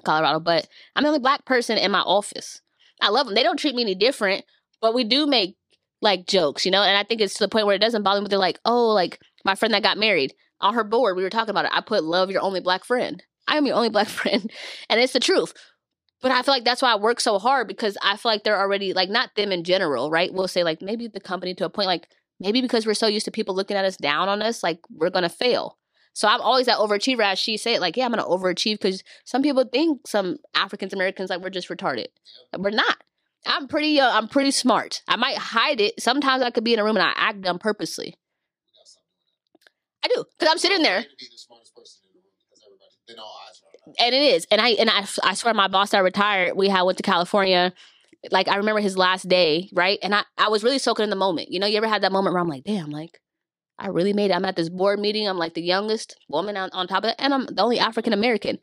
[0.04, 0.40] Colorado.
[0.40, 2.62] But I'm the only black person in my office.
[3.02, 3.36] I love them.
[3.36, 4.44] They don't treat me any different,
[4.82, 5.56] but we do make
[6.02, 6.84] like jokes, you know.
[6.84, 8.26] And I think it's to the point where it doesn't bother me.
[8.26, 11.16] But they're like, oh, like my friend that got married on her board.
[11.16, 11.72] We were talking about it.
[11.74, 13.24] I put love your only black friend.
[13.48, 14.52] I am your only black friend,
[14.90, 15.54] and it's the truth.
[16.22, 18.60] But I feel like that's why I work so hard because I feel like they're
[18.60, 20.34] already like not them in general, right?
[20.34, 22.10] We'll say like maybe the company to a point like
[22.40, 25.10] maybe because we're so used to people looking at us down on us, like we're
[25.10, 25.78] gonna fail.
[26.14, 29.42] So I'm always that overachiever, as she said, like, yeah, I'm gonna overachieve because some
[29.42, 32.08] people think some Africans Americans like we're just retarded.
[32.58, 32.98] We're not.
[33.46, 34.00] I'm pretty.
[34.00, 35.02] Uh, I'm pretty smart.
[35.08, 36.00] I might hide it.
[36.02, 38.08] Sometimes I could be in a room and I act dumb purposely.
[38.08, 39.30] We gotta stop doing
[40.04, 40.10] that.
[40.10, 41.04] I do because I'm sitting there.
[41.04, 43.92] To be the smartest person in the room because everybody, then all eyes are on
[43.92, 43.98] us.
[44.00, 46.84] and it is and i and i, I swear my boss that retired we had
[46.84, 47.74] went to california
[48.32, 51.16] like i remember his last day right and i i was really soaking in the
[51.16, 53.20] moment you know you ever had that moment where i'm like damn like
[53.80, 54.36] i really made it.
[54.36, 55.28] I'm at this board meeting.
[55.28, 58.14] I'm like the youngest woman on, on top of it and i'm the only african
[58.14, 58.60] american.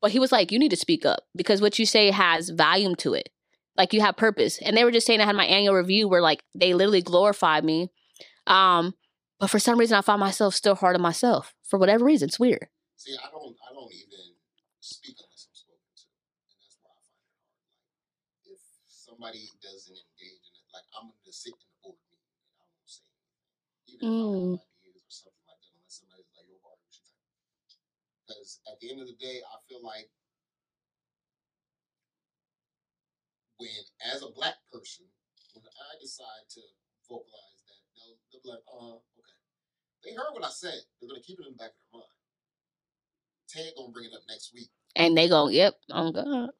[0.00, 2.94] But he was like you need to speak up because what you say has volume
[2.96, 3.28] to it.
[3.76, 4.58] Like you have purpose.
[4.62, 7.64] And they were just saying i had my annual review where like they literally glorified
[7.64, 7.90] me
[8.46, 8.94] um
[9.38, 11.54] but for some reason i find myself still hard on myself.
[11.68, 12.68] For whatever reason it's weird.
[12.96, 14.36] See, I don't, I don't even
[14.80, 16.04] speak unless I'm spoken to,
[16.52, 18.52] and that's why I find it hard.
[18.52, 22.60] If somebody doesn't engage in it, like I'm gonna sit in the board meeting and
[22.60, 24.56] I won't say anything, even if I Mm.
[24.56, 27.24] or something like that, unless somebody's like, "Yo, Bart, what you think?"
[28.26, 30.08] Because at the end of the day, I feel like
[33.58, 33.70] when,
[34.12, 35.06] as a black person,
[35.52, 36.62] when I decide to
[37.08, 39.36] vocalize that, they'll, they'll be like, "Uh, okay."
[40.04, 40.80] They heard what I said.
[40.98, 42.16] They're gonna keep it in the back of their mind.
[43.50, 44.70] Ted gonna bring it up next week.
[44.96, 46.50] and they go yep i'm good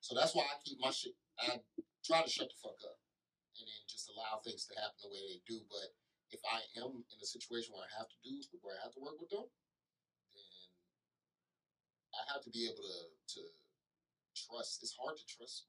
[0.00, 1.12] So that's why I keep my shit.
[1.40, 1.60] I
[2.04, 2.96] try to shut the fuck up
[3.58, 5.60] and then just allow things to happen the way they do.
[5.68, 5.92] But
[6.30, 9.00] if I am in a situation where I have to do, where I have to
[9.00, 9.44] work with them,
[10.34, 10.50] then
[12.14, 12.96] I have to be able to
[13.34, 13.40] to
[14.36, 14.80] trust.
[14.82, 15.66] It's hard to trust.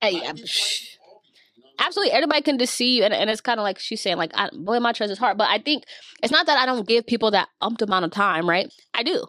[0.00, 1.22] Hey, Black I'm- people, people,
[1.56, 4.32] you know absolutely everybody can deceive and, and it's kind of like she's saying like
[4.34, 5.84] I, boy my trust is hard but i think
[6.22, 9.26] it's not that i don't give people that umped amount of time right i do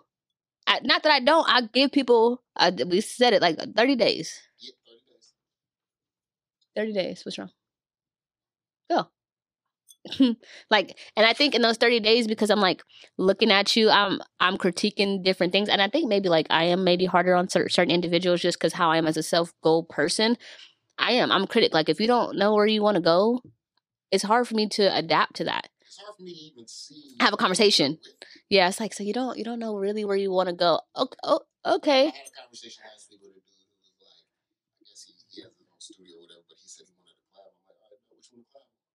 [0.67, 4.33] I, not that i don't i give people uh, we said it like 30 days
[4.59, 4.71] Yeah,
[6.75, 6.93] thirty days.
[6.93, 7.51] 30 days what's wrong
[8.89, 9.07] go
[10.69, 12.81] like and i think in those 30 days because i'm like
[13.17, 16.83] looking at you i'm i'm critiquing different things and i think maybe like i am
[16.83, 20.37] maybe harder on cer- certain individuals just because how i am as a self-goal person
[20.99, 23.41] i am i'm a critic like if you don't know where you want to go
[24.11, 27.15] it's hard for me to adapt to that It's hard for me to even see.
[27.19, 27.99] Have a conversation.
[28.49, 30.81] yeah it's like so you don't you don't know really where you want to go
[30.97, 34.17] okay, oh, okay had a conversation last week with a dude who was like,
[34.79, 37.17] I guess he, he has his own studio or whatever, but he said he wanted
[37.19, 37.51] to collab.
[37.53, 38.63] I'm like, all right, man, which one to collab?
[38.63, 38.89] on?"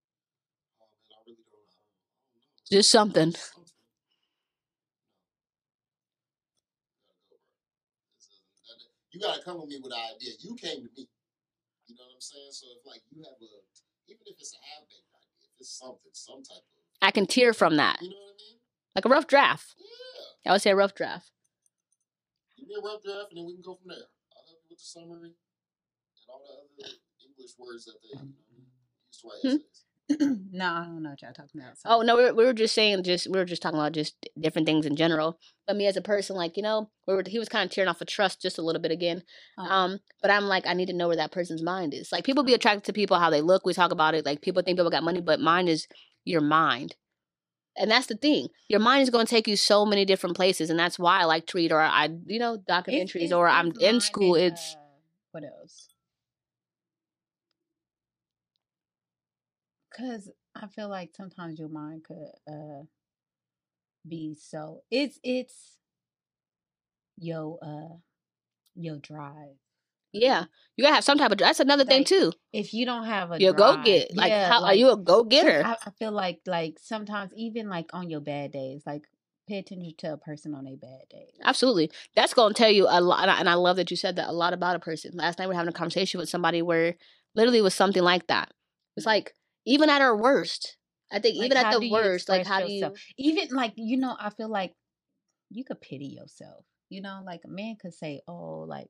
[0.75, 2.54] Oh man, I really don't, I don't, I don't know.
[2.71, 3.35] Just something.
[9.13, 10.33] You gotta come with me with an idea.
[10.41, 11.07] You came to me.
[11.87, 12.51] You know what I'm saying?
[12.51, 13.51] So if like you have a,
[14.11, 17.27] even if it's a half baked idea, if it's something, some type of, i can
[17.27, 18.57] tear from that you know what I mean?
[18.97, 20.51] like a rough draft Yeah.
[20.51, 21.31] i would say a rough draft
[22.57, 24.07] Give me a rough draft, and then we can go from there.
[24.33, 26.55] I'll help you with the summary and all the
[26.87, 29.59] other English words that they you know, use to write Hmm.
[29.61, 29.84] essays.
[30.21, 31.77] no, I don't know what y'all talking about.
[31.87, 34.15] Oh no, we were, we were just saying just we were just talking about just
[34.39, 35.39] different things in general.
[35.67, 37.89] But me as a person, like you know, we were he was kind of tearing
[37.89, 39.23] off of trust just a little bit again.
[39.57, 39.63] Oh.
[39.63, 42.13] Um, but I'm like I need to know where that person's mind is.
[42.13, 43.65] Like people be attracted to people how they look.
[43.65, 44.27] We talk about it.
[44.27, 45.89] Like people think people got money, but mine is
[46.25, 46.97] your mind.
[47.77, 48.49] And that's the thing.
[48.69, 51.25] Your mind is going to take you so many different places, and that's why I
[51.25, 54.37] like to read, or I, you know, documentaries, It's- or I'm in school.
[54.37, 54.79] and, It's uh,
[55.33, 55.89] what else?
[59.97, 62.85] Cause I feel like sometimes your mind could uh
[64.07, 65.79] be so it's it's
[67.17, 67.97] yo uh
[68.75, 69.57] your drive.
[70.13, 70.45] yeah,
[70.77, 71.39] you gotta have some type of.
[71.39, 72.33] That's another thing too.
[72.53, 75.23] If you don't have a You go get like yeah, how are you a go
[75.25, 75.63] getter?
[75.65, 79.05] I, I feel like like sometimes even like on your bad days, like
[79.49, 81.27] pay attention to a person on a bad day.
[81.43, 81.91] Absolutely.
[82.17, 83.23] That's going to tell you a lot.
[83.23, 85.13] And I, and I love that you said that a lot about a person.
[85.15, 86.97] Last night we are having a conversation with somebody where
[87.35, 88.53] literally was something like that.
[88.97, 89.35] It's like,
[89.67, 90.77] even at our worst,
[91.13, 94.17] I think Like, even at the worst, like, how do you, even like you know
[94.19, 94.73] i feel like
[95.51, 98.89] you could pity yourself you know like a man could say oh like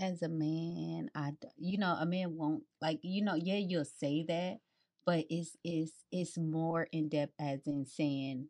[0.00, 4.24] as a man I you know a man won't like you know yeah you'll say
[4.28, 4.58] that
[5.06, 8.48] but it's it's it's more in depth as in saying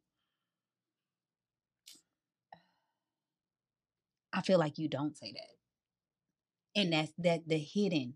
[4.33, 6.81] i feel like you don't say that.
[6.81, 8.15] And that's that the hidden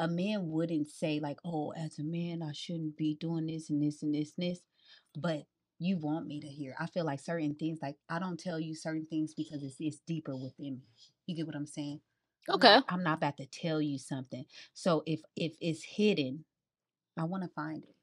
[0.00, 3.82] a man wouldn't say like oh as a man i shouldn't be doing this and
[3.82, 4.60] this and this and this
[5.16, 5.44] but
[5.80, 6.76] you want me to hear.
[6.80, 10.00] I feel like certain things like i don't tell you certain things because it's, it's
[10.08, 10.88] deeper within me.
[11.26, 12.00] You get what i'm saying?
[12.50, 12.76] I'm Okay.
[12.76, 14.46] not- i'm not about to tell you something.
[14.74, 16.46] So if if it's hidden
[17.18, 17.96] i want to find it.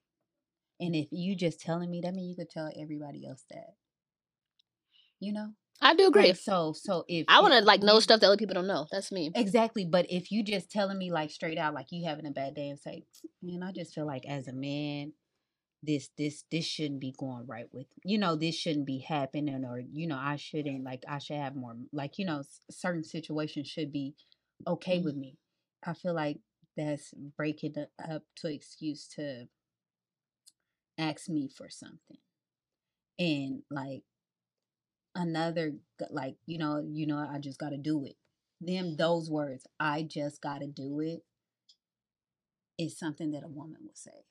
[0.81, 3.75] And if you just telling me that means you could tell everybody else that.
[5.19, 6.29] You know I do agree.
[6.29, 8.87] Like, so so if I want to like know stuff that other people don't know.
[8.91, 9.31] That's me.
[9.35, 12.55] Exactly, but if you just telling me like straight out, like you having a bad
[12.55, 13.03] day, and say,
[13.41, 15.13] "Man, I just feel like as a man,
[15.83, 19.79] this this this shouldn't be going right with you know this shouldn't be happening, or
[19.79, 23.91] you know I shouldn't like I should have more like you know certain situations should
[23.91, 24.15] be
[24.67, 25.03] okay Mhm.
[25.03, 25.37] with me."
[25.85, 26.39] I feel like
[26.77, 29.47] that's breaking up to excuse to
[30.97, 32.17] ask me for something,
[33.19, 34.03] and like
[35.17, 35.73] another
[36.11, 38.17] like you know you know i just gotta do it.
[38.61, 41.23] Them those words i just gotta do it
[42.77, 44.25] is something that a woman will say.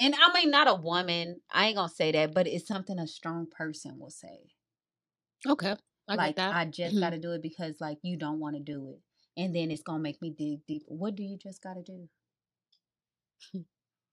[0.00, 3.06] And i mean not a woman i ain't gonna say that but it's something a
[3.06, 4.52] strong person will say.
[5.48, 5.74] Okay.
[6.08, 7.00] I like i just Mhm.
[7.00, 9.00] gotta do it because like you don't want to do it.
[9.36, 12.08] And then it's gonna make me dig deep what do you just gotta do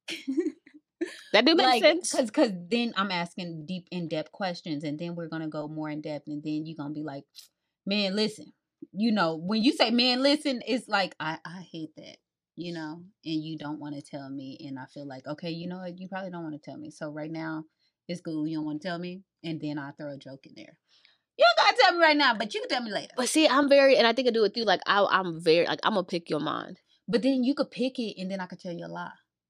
[1.34, 2.12] that do make like, sense.
[2.12, 5.90] Cause, cause then I'm asking deep, in depth questions, and then we're gonna go more
[5.90, 7.26] in depth, and then you're gonna be like,
[7.86, 8.54] "Man, listen."
[8.92, 12.18] You know, when you say "man, listen," it's like I, I hate that.
[12.56, 15.68] You know, and you don't want to tell me, and I feel like, okay, you
[15.68, 15.98] know what?
[15.98, 16.92] You probably don't want to tell me.
[16.92, 17.64] So right now,
[18.08, 18.48] it's cool.
[18.48, 20.78] You don't want to tell me, and then I throw a joke in there.
[21.36, 23.14] You don't gotta tell me right now, but you can tell me later.
[23.18, 24.66] But see, I'm very, and I think I do with you.
[24.66, 26.80] Like, I, I'm very, like, I'm gonna pick your mind.
[27.08, 29.10] But then you could pick it, and then I could tell you a lie.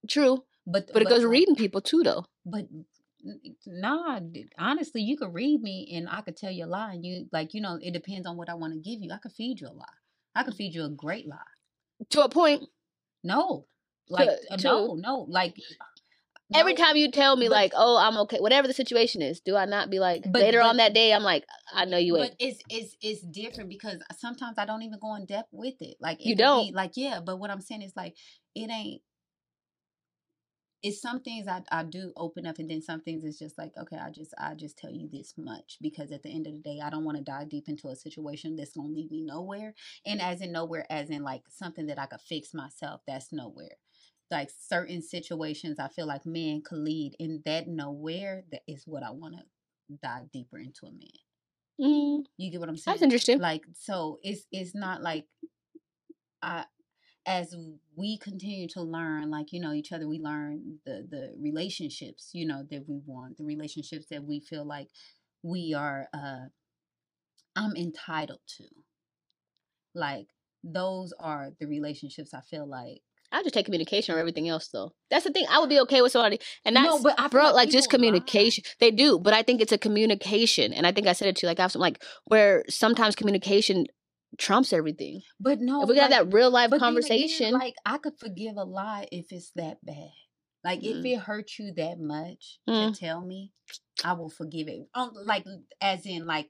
[0.10, 2.26] True, But but it goes like, reading people too, though.
[2.46, 2.68] But
[3.66, 4.20] nah,
[4.58, 6.94] honestly, you could read me and I could tell you a lie.
[6.94, 9.12] And you like, you know, it depends on what I want to give you.
[9.12, 9.86] I could feed you a lie.
[10.36, 11.38] I could feed you a great lie.
[12.12, 12.64] To a point.
[13.24, 13.66] No,
[14.10, 15.56] like To- uh, to- no, no, like
[16.56, 19.56] Every time you tell me, but- like, "Oh, I'm okay," whatever the situation is, do
[19.56, 21.12] I not be like But- later on that day?
[21.14, 22.32] I'm like, I know you ain't.
[22.32, 25.96] But it's it's it's different because sometimes I don't even go in depth with it.
[26.00, 26.74] Like it You don't?
[26.76, 27.22] like yeah.
[27.22, 28.16] But what I'm saying is like
[28.54, 29.02] it ain't.
[30.84, 33.72] It's some things I, I do open up, and then some things it's just like
[33.78, 36.60] okay, I just I just tell you this much because at the end of the
[36.60, 39.74] day, I don't want to dive deep into a situation that's gonna lead me nowhere.
[40.06, 43.78] And as in nowhere, as in like something that I could fix myself, that's nowhere.
[44.30, 48.44] Like certain situations, I feel like men could lead in that nowhere.
[48.52, 49.44] That is what I want to
[50.02, 51.20] dive deeper into a man.
[51.80, 52.96] Mm, You get what I'm saying?
[52.96, 53.40] that's interesting.
[53.40, 55.26] Like so it's it's not like
[56.42, 56.66] I
[57.26, 57.56] as
[57.96, 62.46] we continue to learn like you know each other we learn the the relationships you
[62.46, 64.90] know that we want the relationships that we feel like
[65.42, 66.46] we are uh
[67.56, 68.64] I'm entitled to
[69.94, 70.28] like
[70.64, 73.02] those are the relationships I feel like
[73.32, 74.94] I just take communication or everything else, though.
[75.10, 75.48] That's the thing.
[75.50, 77.90] I would be okay with somebody, and that's No, but I bro, like like just
[77.90, 78.12] people lie.
[78.12, 78.64] communication.
[78.80, 81.48] They do, but I think it's a communication, and I think I said it to
[81.48, 83.88] you, like I have some like where sometimes communication
[84.38, 85.22] trumps everything.
[85.40, 87.98] but no if we got like, that real life But then again, conversation, like I
[87.98, 90.12] could forgive a lie if it's that bad.
[90.64, 91.14] Like if Mm.
[91.14, 92.94] it hurts you that much Mm.
[92.94, 93.52] to tell me,
[94.04, 94.88] I will forgive it.
[94.94, 95.46] Um, like
[95.82, 96.50] as in like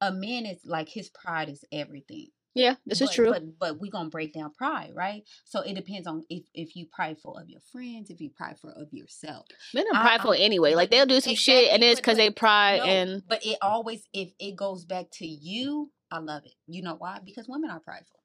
[0.00, 2.28] a man is like his pride is everything.
[2.56, 3.30] yeah, this is true.
[3.32, 5.22] But but we gonna break down pride, right?
[5.44, 8.92] So it depends on if if you prideful of your friends, if you prideful of
[8.92, 9.46] yourself.
[9.72, 10.74] Men are I- prideful anyway.
[10.74, 14.06] Like they'll do some shit, and it's because they pride No, and but it always
[14.12, 16.54] if it goes back to you, I love it.
[16.68, 17.18] You know why?
[17.24, 18.20] Because women are prideful.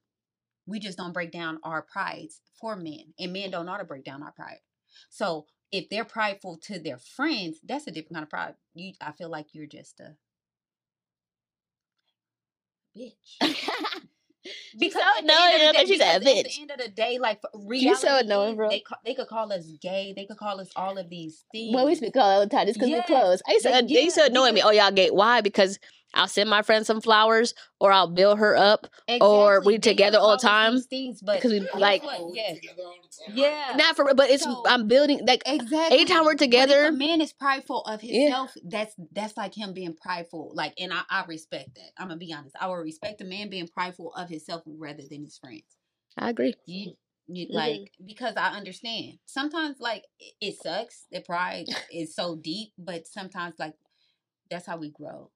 [0.66, 3.84] We just don't break down our prides for men, and men don't know how to
[3.84, 4.58] break down our pride.
[5.08, 8.54] So if they're prideful to their friends, that's a different kind of pride.
[8.74, 10.14] You, I feel like you're just a
[12.96, 13.40] bitch.
[14.78, 16.60] Because so at the end of annoying, the day- but she's a because at the
[16.62, 18.68] end of the day, like for She's so reality annoying, bro.
[18.70, 20.14] They ca- they could call us gay.
[20.16, 21.74] They could call us all of these things.
[21.74, 23.42] Well, we speak all the time just because Yeah, we're close.
[23.46, 24.62] I used to, they- they used to yeah, annoy me.
[24.62, 25.10] Oh, y'all gay.
[25.10, 25.42] Why?
[25.42, 25.78] Because
[26.14, 28.86] I'll send my friend some flowers or I'll build her up
[29.20, 32.32] or we together all the call time Things, but because we like what?
[32.32, 32.54] We Yeah.
[32.84, 33.36] all the time.
[33.36, 33.74] Yeah.
[33.76, 35.98] not for but it's So- I'm building like Exactly.
[35.98, 38.22] anytime we're together- a man is prideful of Yeah.
[38.22, 38.54] himself.
[38.64, 40.52] That's that's like him being prideful.
[40.54, 41.92] Like, and I, I respect that.
[41.96, 42.56] I'm gonna be honest.
[42.60, 45.76] I would respect a man being prideful of himself rather than his friends.
[46.18, 46.54] I agree.
[46.66, 46.94] You,
[47.28, 47.54] you Mhm.
[47.54, 49.18] like because I understand.
[49.26, 51.06] Sometimes like it, it sucks.
[51.12, 53.74] The pride is so deep, but sometimes like
[54.50, 55.30] that's how we grow.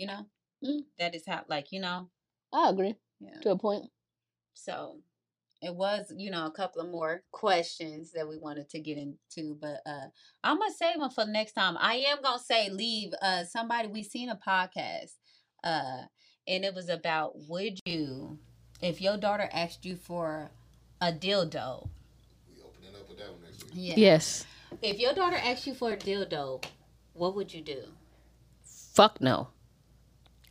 [0.00, 0.26] You know,
[0.64, 0.84] Mm.
[0.98, 2.08] that is how like you know.
[2.54, 3.38] I agree Yeah.
[3.42, 3.90] to a point.
[4.54, 5.02] So
[5.60, 9.56] it was, you know, a couple of more questions that we wanted to get into,
[9.60, 10.06] but uh
[10.42, 11.76] I'm gonna save them for next time.
[11.78, 15.16] I am gonna say leave uh somebody we seen a podcast
[15.64, 16.04] uh
[16.48, 18.38] and it was about would you
[18.80, 20.50] if your daughter asked you for
[21.02, 21.90] a dildo.
[22.48, 23.72] We opening up with that one next week.
[23.74, 23.94] Yeah.
[23.98, 24.46] Yes.
[24.80, 26.64] If your daughter asked you for a dildo,
[27.12, 27.82] what would you do?
[28.94, 29.48] Fuck no.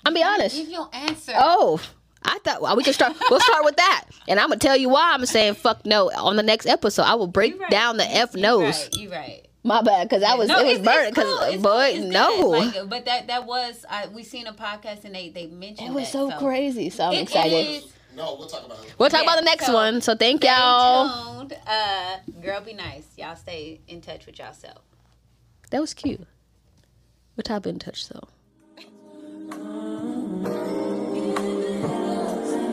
[0.09, 0.55] I'm be honest.
[0.55, 1.33] Give your answer.
[1.35, 1.81] Oh,
[2.23, 3.15] I thought well, we can start.
[3.29, 6.35] We'll start with that, and I'm gonna tell you why I'm saying fuck no on
[6.35, 7.03] the next episode.
[7.03, 7.69] I will break right.
[7.71, 8.63] down the f You nose.
[8.83, 9.45] right, you right.
[9.63, 11.09] My bad, because I was No, it was it's- burning.
[11.09, 14.23] it's cool, Because it's boy, cool, it's no, Like, but that that was I, we
[14.23, 16.89] seen a podcast and they they mentioned it was that, so crazy.
[16.89, 17.67] So I'm It- it excited.
[17.67, 18.93] is- No, we'll talk about it.
[18.97, 20.01] We'll talk Yeah, about the next so one.
[20.01, 21.39] So thank Stay y'all.
[21.39, 21.57] tuned.
[21.67, 23.05] Uh, girl, be nice.
[23.17, 24.79] Y'all stay in touch with yourself.
[25.71, 26.25] That was cute.
[27.35, 28.27] What type in touch though?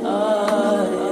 [0.08, 1.05] Oh,